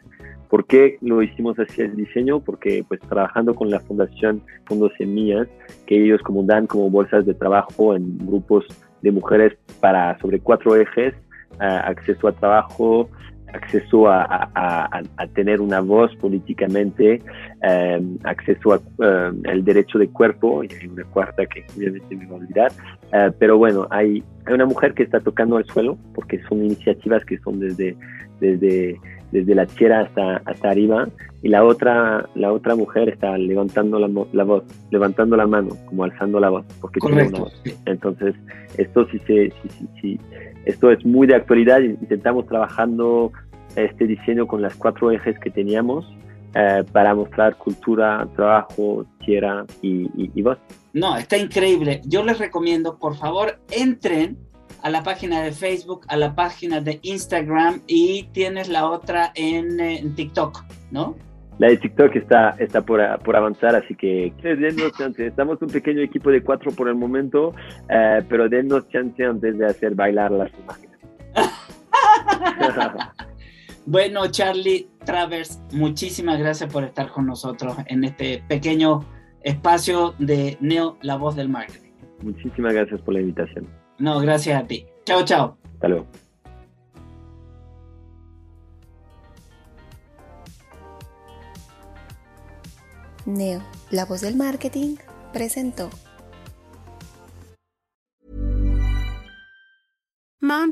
¿Por 0.49 0.65
qué 0.67 0.99
lo 1.01 1.23
hicimos 1.23 1.59
así 1.59 1.83
el 1.83 1.97
diseño? 1.97 2.39
Porque 2.39 2.85
pues 2.87 3.01
trabajando 3.01 3.55
con 3.55 3.69
la 3.69 3.81
Fundación 3.81 4.43
Fondos 4.67 4.93
Semillas, 4.97 5.49
que 5.87 6.01
ellos 6.01 6.23
como 6.23 6.45
dan 6.45 6.69
como 6.69 6.89
bolsas 6.89 7.27
de 7.27 7.35
trabajo 7.35 7.97
en 7.97 8.17
grupos 8.19 8.65
de 9.07 9.12
mujeres 9.12 9.53
para 9.81 10.19
sobre 10.19 10.40
cuatro 10.40 10.77
ejes, 10.77 11.14
acceso 11.59 12.29
a 12.29 12.33
trabajo, 12.33 13.09
acceso 13.53 14.09
a, 14.09 15.03
tener 15.35 15.61
una 15.61 15.81
voz 15.81 16.14
políticamente, 16.16 17.23
eh, 17.62 18.03
acceso 18.25 18.73
al 18.73 18.81
eh, 19.45 19.62
derecho 19.62 19.99
de 19.99 20.09
cuerpo, 20.09 20.64
y 20.64 20.69
hay 20.75 20.88
una 20.88 21.05
cuarta 21.05 21.47
que 21.47 21.64
obviamente 21.77 22.16
me 22.16 22.27
va 22.27 22.33
a 22.33 22.38
olvidar, 22.38 22.73
eh, 23.12 23.31
pero 23.38 23.59
bueno, 23.59 23.87
hay, 23.90 24.23
hay 24.47 24.55
una 24.55 24.66
mujer 24.66 24.95
que 24.95 25.03
está 25.03 25.21
tocando 25.21 25.59
el 25.59 25.64
suelo, 25.66 25.97
porque 26.14 26.42
son 26.49 26.64
iniciativas 26.64 27.25
que 27.25 27.38
son 27.38 27.61
desde, 27.61 27.97
desde, 28.40 28.99
desde 29.33 29.55
la 29.55 29.66
tierra 29.66 30.01
hasta, 30.01 30.37
hasta 30.45 30.71
arriba, 30.71 31.09
y 31.47 31.49
la 31.49 31.65
otra, 31.65 32.29
la 32.35 32.53
otra 32.53 32.75
mujer 32.75 33.09
está 33.09 33.39
levantando 33.39 34.01
la, 34.01 34.11
la 34.33 34.43
voz, 34.43 34.65
levantando 34.91 35.37
la 35.37 35.47
mano, 35.47 35.77
como 35.87 36.03
alzando 36.03 36.41
la 36.41 36.51
voz, 36.51 36.67
porque 36.81 36.99
tiene 36.99 37.29
una 37.29 37.39
voz. 37.39 37.63
Entonces, 37.85 38.35
esto 38.77 39.07
sí, 39.13 39.21
sí, 39.29 39.53
sí, 39.63 39.89
sí, 40.03 40.21
esto 40.65 40.91
es 40.91 41.07
muy 41.07 41.29
de 41.29 41.37
actualidad, 41.37 41.79
intentamos 41.83 42.49
trabajando 42.49 43.31
este 43.77 44.09
diseño 44.09 44.49
con 44.49 44.61
las 44.61 44.75
cuatro 44.75 45.13
ejes 45.13 45.39
que 45.39 45.51
teníamos 45.51 46.05
eh, 46.57 46.83
para 46.91 47.15
mostrar 47.15 47.55
cultura, 47.55 48.27
trabajo, 48.35 49.07
tierra 49.25 49.65
y, 49.83 50.43
voz. 50.43 50.59
No, 50.95 51.17
está 51.17 51.37
increíble. 51.37 52.01
Yo 52.07 52.25
les 52.25 52.41
recomiendo, 52.41 52.99
por 52.99 53.15
favor, 53.15 53.61
entren 53.71 54.37
a 54.83 54.91
la 54.91 55.05
página 55.05 55.43
de 55.43 55.53
Facebook, 55.53 56.07
a 56.09 56.17
la 56.17 56.35
página 56.35 56.81
de 56.81 56.99
Instagram 57.03 57.83
y 57.87 58.25
tienes 58.33 58.69
la 58.69 58.91
otra 58.91 59.31
en, 59.37 59.79
eh, 59.79 60.05
TikTok, 60.17 60.65
¿no? 60.91 61.15
La 61.59 61.69
de 61.69 61.79
TikTok 61.79 62.14
está, 62.16 62.51
está 62.59 62.83
por, 62.83 63.01
por 63.21 63.37
avanzar, 63.37 63.75
así 63.75 63.95
que 63.95 64.33
denos 64.42 64.92
chance. 64.92 65.27
Estamos 65.27 65.61
un 65.62 65.69
pequeño 65.69 66.03
equipo 66.03 66.31
de 66.31 66.42
cuatro 66.42 66.71
por 66.73 66.88
el 66.88 66.95
momento, 66.95 67.55
eh, 67.88 68.23
pero 68.29 68.49
denos 68.49 68.88
chance 68.88 69.25
antes 69.25 69.57
de 69.57 69.66
hacer 69.66 69.95
bailar 69.95 70.33
las 70.33 70.51
imágenes. 70.59 70.99
bueno, 73.87 74.27
Charlie 74.31 74.88
Travers, 75.05 75.61
muchísimas 75.73 76.38
gracias 76.38 76.71
por 76.71 76.85
estar 76.85 77.09
con 77.09 77.27
nosotros 77.27 77.75
en 77.87 78.05
este 78.05 78.42
pequeño 78.49 79.01
espacio 79.42 80.14
de 80.19 80.59
Neo, 80.61 80.99
la 81.01 81.16
voz 81.16 81.37
del 81.37 81.49
marketing. 81.49 81.92
Muchísimas 82.23 82.75
gracias 82.75 83.01
por 83.01 83.14
la 83.14 83.21
invitación. 83.21 83.66
No, 83.99 84.21
gracias 84.21 84.62
a 84.62 84.66
ti. 84.66 84.87
Chao, 85.05 85.25
chao. 85.25 85.57
Hasta 85.75 85.88
luego. 85.88 86.07
Neo, 93.27 93.61
la 93.91 94.05
voz 94.05 94.21
del 94.21 94.37
marketing, 94.37 94.97
presentó. 95.33 95.91